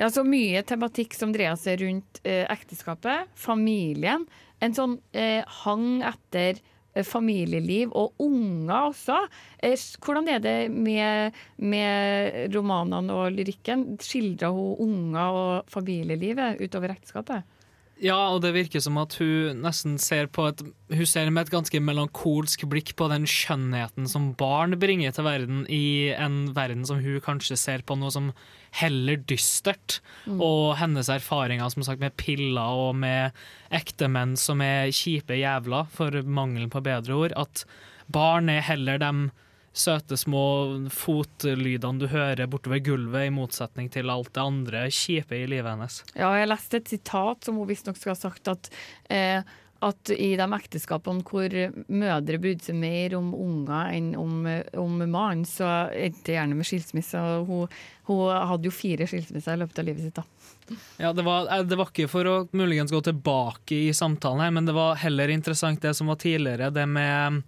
Ja, 0.00 0.08
så 0.12 0.24
mye 0.26 0.60
tematikk 0.66 1.14
som 1.16 1.32
dreier 1.32 1.56
seg 1.60 1.80
rundt 1.84 2.20
eh, 2.26 2.44
ekteskapet, 2.52 3.30
familien. 3.38 4.26
En 4.60 4.74
sånn 4.76 4.98
eh, 5.16 5.44
hang 5.62 6.02
etter 6.04 6.60
familieliv 7.04 7.92
og 7.92 8.14
unger 8.22 8.88
også. 8.92 9.18
Eh, 9.60 9.76
hvordan 10.00 10.28
er 10.32 10.40
det 10.44 10.56
med, 10.70 11.36
med 11.58 12.54
romanene 12.56 13.12
og 13.12 13.34
lyrikken? 13.36 13.98
Skildrer 14.00 14.54
hun 14.54 14.80
unger 14.88 15.40
og 15.42 15.70
familielivet 15.72 16.62
utover 16.62 16.94
ekteskapet? 16.94 17.55
Ja, 18.02 18.16
og 18.34 18.42
det 18.44 18.50
virker 18.52 18.82
som 18.84 18.98
at 19.00 19.14
hun 19.16 19.62
nesten 19.64 19.94
ser 20.02 20.26
på 20.28 20.50
et 20.50 20.60
Hun 20.92 21.08
ser 21.08 21.30
med 21.32 21.46
et 21.46 21.52
ganske 21.54 21.80
melankolsk 21.80 22.66
blikk 22.68 22.92
på 22.98 23.08
den 23.08 23.24
skjønnheten 23.26 24.06
som 24.10 24.28
barn 24.38 24.76
bringer 24.78 25.14
til 25.16 25.26
verden, 25.26 25.64
i 25.72 26.12
en 26.12 26.52
verden 26.54 26.84
som 26.86 27.00
hun 27.02 27.22
kanskje 27.24 27.56
ser 27.58 27.82
på 27.82 27.96
noe 27.98 28.12
som 28.14 28.28
heller 28.76 29.18
dystert. 29.26 30.00
Mm. 30.28 30.38
Og 30.44 30.76
hennes 30.78 31.10
erfaringer 31.10 31.72
som 31.72 31.86
sagt 31.86 32.04
med 32.04 32.14
piller 32.20 32.84
og 32.84 32.94
med 33.00 33.34
ektemenn 33.74 34.36
som 34.38 34.62
er 34.62 34.92
kjipe 34.94 35.40
jævler, 35.40 35.88
for 35.90 36.12
mangelen 36.22 36.70
på 36.70 36.84
bedre 36.84 37.16
ord. 37.16 37.34
At 37.34 37.64
barn 38.12 38.52
er 38.52 38.62
heller 38.62 39.00
dem 39.02 39.30
søte 39.76 40.16
små 40.18 40.46
fotlydene 40.92 42.00
du 42.00 42.08
hører 42.10 42.48
bortover 42.50 42.80
gulvet, 42.84 43.28
i 43.28 43.34
motsetning 43.34 43.90
til 43.92 44.10
alt 44.12 44.32
det 44.34 44.42
andre 44.42 44.86
kjipe 44.92 45.36
i 45.36 45.46
livet 45.50 45.74
hennes. 45.74 46.00
Ja, 46.16 46.32
jeg 46.38 46.50
leste 46.50 46.80
et 46.80 46.90
sitat 46.96 47.46
som 47.46 47.60
hun 47.60 47.68
visstnok 47.68 48.00
skal 48.00 48.14
ha 48.14 48.20
sagt 48.20 48.52
at 48.52 48.72
eh, 49.12 49.44
at 49.84 50.10
i 50.14 50.30
de 50.38 50.46
ekteskapene 50.56 51.24
hvor 51.26 51.52
mødre 51.92 52.38
brydde 52.40 52.64
seg 52.64 52.78
mer 52.80 53.16
om 53.18 53.32
unger 53.36 53.92
enn 53.92 54.08
om, 54.18 54.46
om 54.80 54.96
mannen, 55.02 55.44
så 55.48 55.90
endte 55.92 56.24
det 56.30 56.38
gjerne 56.38 56.56
med 56.56 56.68
skilsmisse. 56.68 57.20
Hun, 57.48 57.68
hun 58.08 58.22
hadde 58.32 58.70
jo 58.70 58.74
fire 58.74 59.08
skilsmisser 59.10 59.56
i 59.56 59.60
løpet 59.60 59.82
av 59.82 59.88
livet 59.88 60.06
sitt. 60.06 60.16
da. 60.16 60.78
Ja, 61.02 61.12
det 61.12 61.26
var, 61.26 61.50
eh, 61.52 61.64
det 61.68 61.78
var 61.78 61.92
ikke 61.92 62.08
for 62.10 62.30
å 62.30 62.36
muligens 62.56 62.94
gå 62.94 63.02
tilbake 63.04 63.82
i 63.86 63.94
samtalen 63.96 64.46
her, 64.46 64.56
men 64.56 64.68
det 64.68 64.76
var 64.76 64.96
heller 65.02 65.32
interessant 65.34 65.84
det 65.84 65.94
som 65.98 66.08
var 66.10 66.20
tidligere, 66.22 66.72
det 66.74 66.86
med, 66.88 67.42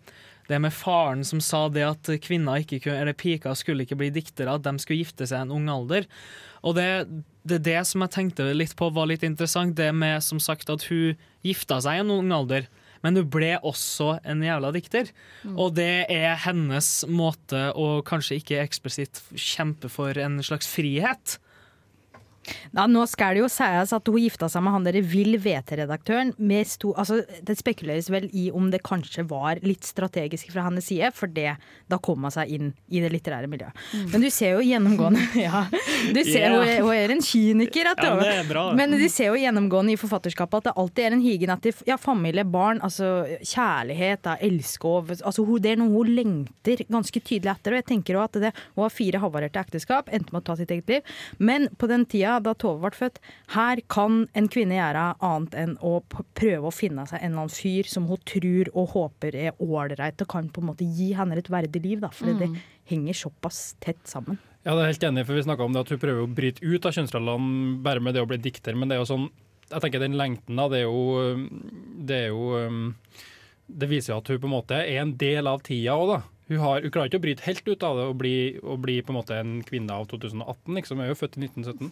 det 0.48 0.58
med 0.64 0.74
faren 0.74 1.24
som 1.26 1.40
sa 1.44 1.66
det 1.72 1.84
at 1.84 2.10
kvinner 2.24 2.62
ikke 2.62 2.80
kunne, 2.86 3.02
eller 3.02 3.16
piker 3.16 3.56
skulle 3.58 3.84
ikke 3.84 3.98
bli 4.00 4.10
diktere, 4.14 4.54
at 4.56 4.64
de 4.64 4.74
skulle 4.80 5.02
gifte 5.02 5.28
seg 5.28 5.42
i 5.42 5.46
en 5.46 5.54
ung 5.58 5.68
alder. 5.72 6.08
Og 6.66 6.74
det, 6.78 6.88
det 7.48 7.60
det 7.66 7.78
som 7.86 8.04
jeg 8.04 8.14
tenkte 8.16 8.48
litt 8.56 8.74
på 8.78 8.90
var 8.94 9.10
litt 9.10 9.26
interessant, 9.26 9.76
det 9.78 9.90
med 9.94 10.24
som 10.24 10.40
sagt 10.42 10.72
at 10.72 10.88
hun 10.88 11.18
gifta 11.46 11.80
seg 11.84 11.98
i 11.98 12.04
en 12.04 12.14
ung 12.16 12.32
alder. 12.34 12.68
Men 13.04 13.14
hun 13.14 13.28
ble 13.30 13.52
også 13.62 14.16
en 14.26 14.40
jævla 14.42 14.72
dikter. 14.74 15.12
Og 15.54 15.76
det 15.76 16.08
er 16.10 16.40
hennes 16.42 16.88
måte 17.06 17.68
å 17.78 18.00
kanskje 18.06 18.40
ikke 18.40 18.62
eksplisitt 18.64 19.22
kjempe 19.38 19.90
for 19.92 20.18
en 20.18 20.40
slags 20.42 20.66
frihet. 20.72 21.38
Ja, 22.76 22.86
nå 22.90 23.04
skal 23.10 23.36
det 23.36 23.44
jo 23.44 23.50
sies 23.52 23.92
at 23.94 24.08
hun 24.08 24.20
gifta 24.22 24.48
seg 24.50 24.64
med 24.64 24.74
han 24.74 24.86
derre 24.86 25.02
Vill 25.08 25.38
VT-redaktøren. 25.42 26.34
Altså, 26.38 27.20
det 27.44 27.58
spekuleres 27.60 28.10
vel 28.12 28.28
i 28.32 28.48
om 28.54 28.70
det 28.72 28.82
kanskje 28.86 29.24
var 29.28 29.60
litt 29.64 29.86
strategisk 29.86 30.52
fra 30.52 30.66
hennes 30.68 30.88
side, 30.88 31.10
for 31.16 31.30
det, 31.32 31.56
da 31.90 31.98
kom 32.02 32.24
hun 32.26 32.34
seg 32.34 32.52
inn 32.54 32.72
i 32.88 33.02
det 33.02 33.12
litterære 33.12 33.50
miljøet. 33.50 33.76
Men 34.12 34.24
du 34.24 34.28
ser 34.32 34.56
jo 34.56 34.64
gjennomgående 34.64 35.24
Ja, 35.48 35.64
du 36.14 36.20
ser 36.24 36.48
yeah. 36.48 36.56
hun, 36.56 36.88
hun 36.88 36.94
er 36.96 37.14
en 37.14 37.22
kyniker. 37.24 37.92
At 37.92 38.02
Ja, 38.04 38.42
bra. 38.48 38.64
Men 38.76 38.94
du 38.96 39.06
ser 39.12 39.32
jo 39.32 39.38
gjennomgående 39.40 39.94
i 39.94 40.00
forfatterskapet 40.00 40.62
at 40.62 40.68
det 40.70 40.76
alltid 40.82 41.04
er 41.04 41.16
en 41.16 41.24
higen 41.24 41.52
etter 41.54 41.82
ja, 41.88 41.98
familie, 42.00 42.44
barn, 42.48 42.80
altså 42.84 43.26
kjærlighet, 43.42 44.24
da, 44.26 44.36
elskov. 44.44 45.12
Altså, 45.18 45.44
hun, 45.46 45.60
det 45.64 45.74
er 45.74 45.80
noe 45.82 45.92
hun 45.92 46.12
lengter 46.14 46.84
ganske 46.88 47.22
tydelig 47.22 47.52
etter. 47.54 47.74
Og 47.74 47.82
jeg 47.82 47.88
tenker 47.92 48.18
også 48.18 48.28
at 48.28 48.40
det, 48.48 48.52
Hun 48.74 48.84
har 48.84 48.94
fire 48.94 49.22
havarerte 49.22 49.60
ekteskap, 49.60 50.10
endte 50.12 50.34
med 50.34 50.42
å 50.42 50.46
ta 50.48 50.58
sitt 50.58 50.72
eget 50.74 50.92
liv. 50.92 51.14
Men 51.38 51.68
på 51.78 51.88
den 51.90 52.06
tida 52.08 52.37
da 52.44 52.54
Tove 52.58 52.82
ble 52.82 52.96
født, 52.96 53.20
her 53.54 53.82
kan 53.90 54.24
en 54.38 54.48
kvinne 54.52 54.78
gjøre 54.78 55.04
annet 55.24 55.56
enn 55.58 55.76
å 55.84 55.98
prøve 56.08 56.68
å 56.68 56.74
finne 56.74 57.06
seg 57.08 57.20
en 57.20 57.32
eller 57.32 57.44
annen 57.46 57.54
fyr 57.54 57.88
som 57.90 58.08
hun 58.10 58.20
tror 58.28 58.70
og 58.74 58.94
håper 58.94 59.38
er 59.38 59.62
ålreit 59.62 60.24
og 60.24 60.30
kan 60.30 60.50
på 60.52 60.62
en 60.62 60.70
måte 60.70 60.86
gi 60.86 61.12
henne 61.18 61.38
et 61.38 61.50
verdig 61.52 61.82
liv. 61.84 62.02
Da, 62.04 62.12
fordi 62.14 62.36
det 62.42 62.50
henger 62.90 63.18
såpass 63.26 63.74
tett 63.82 64.00
sammen. 64.08 64.38
Ja, 64.64 64.74
det 64.74 64.82
er 64.82 64.90
helt 64.92 65.04
enig, 65.10 65.26
for 65.26 65.38
vi 65.38 65.44
snakka 65.46 65.64
om 65.64 65.74
det 65.74 65.84
at 65.84 65.92
hun 65.94 66.00
prøver 66.02 66.24
å 66.24 66.30
bryte 66.30 66.64
ut 66.64 66.86
av 66.88 66.96
kjønnsrollene 66.96 67.76
bare 67.84 68.02
med 68.04 68.16
det 68.16 68.24
å 68.24 68.28
bli 68.28 68.40
dikter, 68.42 68.76
men 68.76 68.90
det 68.90 68.98
er 68.98 69.04
jo 69.04 69.12
sånn 69.12 69.28
Jeg 69.68 69.82
tenker 69.84 70.00
den 70.00 70.16
lengten, 70.16 70.56
da, 70.56 70.64
det 70.72 70.78
er 70.80 70.86
jo 70.88 71.46
Det 72.08 72.18
er 72.24 72.28
jo 72.32 72.56
um, 72.56 72.82
Det 73.68 73.88
viser 73.90 74.14
jo 74.14 74.18
at 74.22 74.30
hun 74.32 74.40
på 74.40 74.48
en 74.48 74.54
måte 74.54 74.80
er 74.80 75.02
en 75.02 75.14
del 75.20 75.48
av 75.48 75.62
tida 75.64 75.96
òg, 75.96 76.14
da. 76.14 76.20
Hun, 76.48 76.58
har, 76.62 76.82
hun 76.82 76.92
klarer 76.92 77.10
ikke 77.10 77.20
å 77.20 77.26
bryte 77.26 77.44
helt 77.44 77.66
ut 77.68 77.84
av 77.84 77.98
det 77.98 78.04
og 78.08 78.18
bli, 78.20 78.36
og 78.62 78.82
bli 78.84 78.98
på 79.04 79.12
en 79.12 79.18
måte 79.20 79.36
en 79.36 79.58
kvinne 79.68 79.94
av 79.94 80.08
2018, 80.10 80.76
liksom. 80.78 81.00
Hun 81.00 81.06
er 81.06 81.12
jo 81.12 81.18
født 81.20 81.36
i 81.36 81.46
1917. 81.46 81.90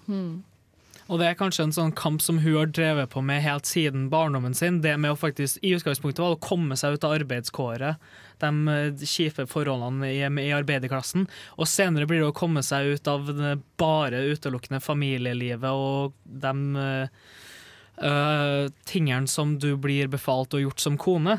Og 1.07 1.21
det 1.21 1.29
er 1.29 1.37
kanskje 1.39 1.69
en 1.69 1.75
sånn 1.75 1.93
kamp 1.95 2.23
som 2.23 2.41
hun 2.43 2.57
har 2.59 2.71
drevet 2.75 3.13
på 3.13 3.21
med 3.23 3.45
helt 3.45 3.69
siden 3.69 4.09
barndommen 4.11 4.57
sin. 4.59 4.81
Det 4.83 4.97
med 4.99 5.15
å 5.15 5.19
faktisk, 5.19 5.61
i 5.63 5.75
utgangspunktet 5.77 6.23
var 6.23 6.35
å 6.35 6.41
komme 6.43 6.79
seg 6.79 6.97
ut 6.97 7.07
av 7.07 7.15
arbeidskåret, 7.21 8.03
de 8.43 8.51
eh, 8.73 9.05
kjipe 9.07 9.47
forholdene 9.51 10.11
i, 10.11 10.19
i 10.27 10.55
arbeiderklassen. 10.57 11.29
Og 11.61 11.71
senere 11.71 12.09
blir 12.11 12.25
det 12.25 12.33
å 12.33 12.37
komme 12.37 12.65
seg 12.67 12.97
ut 12.97 13.11
av 13.11 13.31
det 13.31 13.55
bare 13.79 14.25
utelukkende 14.33 14.83
familielivet 14.83 15.71
og 15.71 16.17
de 16.27 16.55
eh, 16.83 17.21
eh, 18.03 18.65
tingene 18.91 19.31
som 19.31 19.55
du 19.63 19.77
blir 19.79 20.11
befalt 20.11 20.59
og 20.59 20.67
gjort 20.67 20.83
som 20.83 20.99
kone. 20.99 21.39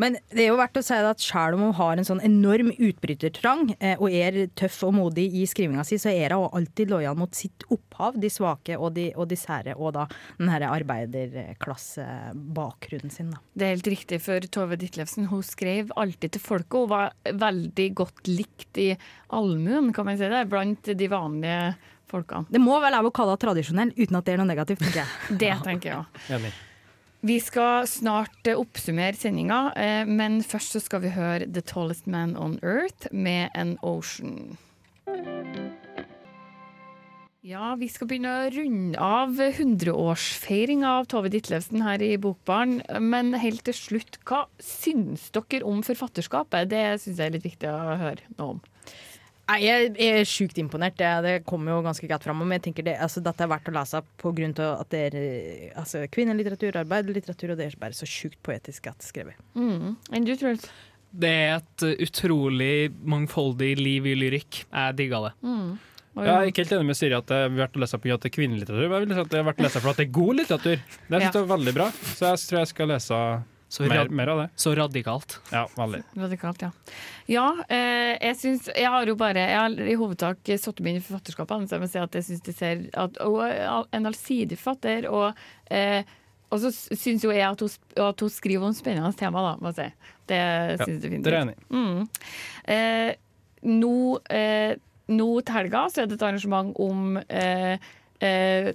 Men 0.00 0.16
det 0.32 0.42
er 0.44 0.48
jo 0.50 0.58
verdt 0.60 0.78
å 0.80 0.82
si 0.84 0.94
at 0.94 1.20
selv 1.22 1.54
om 1.56 1.62
hun 1.68 1.78
har 1.78 1.94
en 1.98 2.08
sånn 2.08 2.24
enorm 2.24 2.70
utbrytertrang 2.72 3.62
eh, 3.78 3.96
og 4.00 4.08
er 4.10 4.48
tøff 4.58 4.82
og 4.88 4.94
modig 4.96 5.26
i 5.36 5.46
skrivinga 5.48 5.84
si, 5.86 5.96
så 6.00 6.08
er 6.12 6.30
hun 6.36 6.54
alltid 6.56 6.86
lojal 6.92 7.16
mot 7.18 7.34
sitt 7.36 7.60
opphav, 7.68 8.12
de 8.20 8.30
svake 8.32 8.78
og 8.78 8.94
de, 8.96 9.14
og 9.16 9.28
de 9.30 9.36
sære, 9.38 9.74
og 9.76 9.92
da 9.98 10.04
den 10.38 10.48
her 10.52 10.62
arbeiderklassebakgrunnen 10.70 13.10
sin. 13.12 13.30
Da. 13.34 13.38
Det 13.54 13.64
er 13.66 13.74
helt 13.76 13.92
riktig, 13.92 14.18
for 14.24 14.38
Tove 14.52 14.76
Ditlevsen 14.80 15.24
hun 15.30 15.42
skrev 15.46 15.84
alltid 16.00 16.30
til 16.36 16.44
folket. 16.44 16.78
Hun 16.80 16.92
var 16.92 17.06
veldig 17.26 17.88
godt 17.98 18.22
likt 18.30 18.74
i 18.80 18.88
allmuen, 19.36 19.92
kan 19.96 20.06
man 20.08 20.18
si 20.20 20.26
det, 20.30 20.50
blant 20.50 20.84
de 20.96 21.06
vanlige 21.10 21.74
folkene. 22.10 22.44
Det 22.50 22.60
må 22.62 22.74
vel 22.82 22.96
være 22.96 23.10
å 23.10 23.14
kalle 23.14 23.36
tradisjonell, 23.40 23.90
uten 23.98 24.18
at 24.18 24.24
det 24.26 24.32
er 24.34 24.38
noe 24.42 24.50
negativt, 24.50 24.82
tenker 24.82 25.00
jeg. 25.04 25.10
Det 25.44 25.54
tenker 25.66 25.86
jeg 25.92 25.98
òg. 26.00 26.06
Vi 27.20 27.36
skal 27.40 27.84
snart 27.84 28.48
eh, 28.48 28.56
oppsummere 28.56 29.12
sendinga, 29.18 29.74
eh, 29.76 30.08
men 30.08 30.38
først 30.40 30.72
så 30.72 30.80
skal 30.80 31.02
vi 31.04 31.12
høre 31.12 31.44
The 31.44 31.60
Tallest 31.60 32.06
Man 32.08 32.32
on 32.32 32.56
Earth 32.64 33.10
med 33.12 33.52
An 33.52 33.74
Ocean. 33.84 34.56
Ja, 37.44 37.74
vi 37.76 37.90
skal 37.92 38.08
begynne 38.08 38.32
å 38.32 38.48
runde 38.54 39.04
av 39.04 39.36
100-årsfeiringa 39.36 40.94
av 41.00 41.10
Tove 41.12 41.28
Ditlevsen 41.32 41.84
her 41.84 42.00
i 42.04 42.14
Bokbaren. 42.20 42.80
Men 43.04 43.34
helt 43.36 43.66
til 43.68 43.76
slutt, 43.76 44.16
hva 44.28 44.46
syns 44.56 45.28
dere 45.36 45.64
om 45.68 45.84
forfatterskapet? 45.84 46.72
Det 46.72 46.84
syns 47.04 47.20
jeg 47.20 47.26
er 47.26 47.36
litt 47.36 47.48
viktig 47.48 47.68
å 47.68 47.96
høre 48.00 48.36
noe 48.38 48.54
om. 48.54 48.60
Nei, 49.50 49.58
Jeg 49.66 49.94
er 49.98 50.28
sjukt 50.28 50.58
imponert. 50.62 50.94
Det, 51.00 51.08
det 51.26 51.34
kommer 51.48 51.74
jo 51.74 51.80
ganske 51.86 52.06
greit 52.06 52.26
fram. 52.26 52.38
Men 52.44 52.58
jeg 52.58 52.68
tenker 52.68 52.86
det, 52.86 52.96
altså, 53.02 53.22
dette 53.24 53.42
er 53.44 53.50
verdt 53.50 53.70
å 53.72 53.74
lese 53.74 54.02
på 54.22 54.32
grunn 54.36 54.54
av 54.62 54.84
at 54.84 54.92
det 54.94 55.02
er 55.08 55.18
altså, 55.80 56.04
kvinnelitteratur, 56.12 56.78
arbeiderlitteratur, 56.84 57.54
og 57.54 57.60
det 57.60 57.66
er 57.66 57.80
bare 57.80 57.98
så 57.98 58.08
sjukt 58.08 58.38
poetisk 58.46 58.86
at 58.92 59.02
skrevet. 59.04 59.38
Mm. 59.58 59.96
Enn 60.14 60.28
du, 60.28 60.36
Truls? 60.38 60.68
Det 61.10 61.30
er 61.30 61.56
et 61.58 61.86
utrolig 62.06 62.90
mangfoldig 63.02 63.72
liv 63.80 64.06
i 64.06 64.18
lyrikk. 64.18 64.64
Jeg 64.68 64.98
digger 65.00 65.30
det. 65.30 65.32
Mm. 65.42 65.70
Jeg 66.20 66.30
er 66.34 66.50
ikke 66.50 66.64
helt 66.64 66.74
enig 66.76 66.90
med 66.90 66.98
Siri 66.98 67.14
at 67.16 67.26
det 67.30 67.36
er 67.46 67.52
verdt 67.54 67.76
å 67.78 67.82
lese 67.82 67.98
på 67.98 68.10
at 68.10 68.22
det 68.22 68.30
er 68.30 68.34
kvinnelitteratur, 68.34 68.86
men 68.90 68.96
jeg 68.98 69.06
vil 69.06 69.16
si 69.16 69.22
at 69.22 69.32
det 69.32 69.38
er 69.40 69.46
verdt 69.46 69.62
å 69.62 69.66
lese 69.66 69.82
for 69.82 69.92
at 69.92 70.00
det 70.00 70.06
er 70.06 70.14
god 70.18 70.40
litteratur. 70.40 70.82
Det 70.82 71.20
synes 71.20 71.38
jeg 71.38 71.42
er 71.42 71.50
veldig 71.52 71.74
bra, 71.76 71.86
så 72.10 72.32
jeg 72.32 72.42
tror 72.50 72.60
jeg 72.60 72.70
skal 72.70 72.90
lese 72.90 73.20
Så, 73.70 73.84
mer, 73.86 74.00
rad 74.00 74.10
mer 74.10 74.30
av 74.32 74.38
det. 74.42 74.46
så 74.58 74.74
radikalt. 74.74 75.36
Ja, 75.54 75.62
veldig. 75.78 76.00
Radikalt, 76.18 76.62
ja. 76.64 76.70
Ja, 77.30 77.44
eh, 77.70 78.16
jeg 78.16 78.38
syns 78.40 78.66
Jeg 78.74 78.90
har 78.90 79.06
jo 79.06 79.14
bare 79.14 79.44
Jeg 79.44 79.58
har 79.60 79.90
i 79.92 79.94
hovedtak 79.94 80.50
satt 80.58 80.80
meg 80.82 80.96
inn 80.96 80.98
i 80.98 81.04
forfatterskapet, 81.04 81.54
hans, 81.54 81.74
jeg 81.76 81.82
må 81.84 81.90
si 81.90 82.00
at 82.02 82.18
jeg 82.18 82.26
syns 82.26 82.42
det 82.48 82.56
ser 82.58 82.82
at, 82.98 83.20
og, 83.22 83.44
er 83.46 83.86
En 83.94 84.10
allsidig 84.10 84.58
forfatter, 84.58 85.06
og 85.06 85.38
eh, 85.70 86.02
og 86.50 86.58
så 86.58 86.70
syns 86.74 87.22
jo 87.22 87.30
jeg 87.30 87.46
at 87.46 87.60
hun, 87.62 87.74
at 88.02 88.22
hun 88.24 88.30
skriver 88.34 88.66
om 88.66 88.74
spennende 88.74 89.12
tema, 89.14 89.42
da, 89.44 89.52
må 89.62 89.70
jeg 89.70 89.76
si. 89.76 90.14
Det 90.32 90.40
syns 90.80 91.04
jeg 91.04 91.12
fint. 91.12 91.24
det 91.26 91.30
er 91.30 91.44
enig. 91.44 91.54
Mm. 91.70 92.08
Eh, 92.74 93.10
nå, 93.70 93.96
eh, 94.34 94.72
nå 95.14 95.28
til 95.44 95.54
helga 95.60 95.84
så 95.90 96.02
er 96.02 96.10
det 96.10 96.18
et 96.18 96.24
arrangement 96.26 96.72
om 96.82 97.20
eh, 97.22 97.76
eh, 98.18 98.72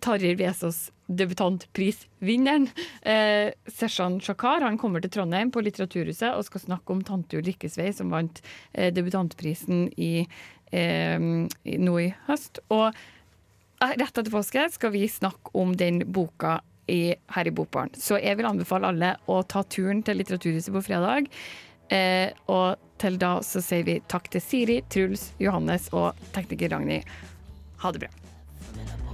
Tarjei 0.00 0.32
Vesaas 0.40 0.86
debutantprisvinneren. 1.08 2.68
Eh, 3.02 3.50
Seshan 3.66 4.20
Shakar 4.20 4.60
han 4.60 4.78
kommer 4.78 5.02
til 5.02 5.12
Trondheim 5.14 5.50
på 5.54 5.62
Litteraturhuset 5.64 6.34
og 6.34 6.46
skal 6.46 6.64
snakke 6.66 6.94
om 6.94 7.04
tante 7.06 7.40
Ulrikkes 7.40 7.78
som 7.96 8.12
vant 8.12 8.42
eh, 8.72 8.92
debutantprisen 8.94 9.88
i, 9.96 10.26
eh, 10.72 11.18
nå 11.18 11.98
i 12.02 12.08
høst. 12.28 12.62
Og 12.68 12.90
eh, 12.90 13.94
rett 13.94 14.10
etter 14.10 14.32
påske 14.32 14.68
skal 14.74 14.92
vi 14.94 15.06
snakke 15.08 15.54
om 15.58 15.76
den 15.76 16.04
boka 16.12 16.58
i, 16.88 17.14
her 17.34 17.48
i 17.48 17.54
Bokbaren. 17.54 17.92
Så 17.96 18.20
jeg 18.20 18.38
vil 18.38 18.48
anbefale 18.48 18.88
alle 18.92 19.14
å 19.28 19.42
ta 19.44 19.64
turen 19.64 20.02
til 20.04 20.20
Litteraturhuset 20.20 20.72
på 20.74 20.84
fredag. 20.84 21.28
Eh, 21.88 22.30
og 22.52 22.76
til 23.00 23.18
da 23.20 23.38
så 23.46 23.62
sier 23.64 23.84
vi 23.86 23.98
takk 24.10 24.28
til 24.32 24.44
Siri, 24.44 24.80
Truls, 24.92 25.30
Johannes 25.40 25.88
og 25.94 26.18
tekniker 26.36 26.74
Ragnhild. 26.74 27.18
Ha 27.84 27.94
det 27.94 28.06
bra. 28.06 29.07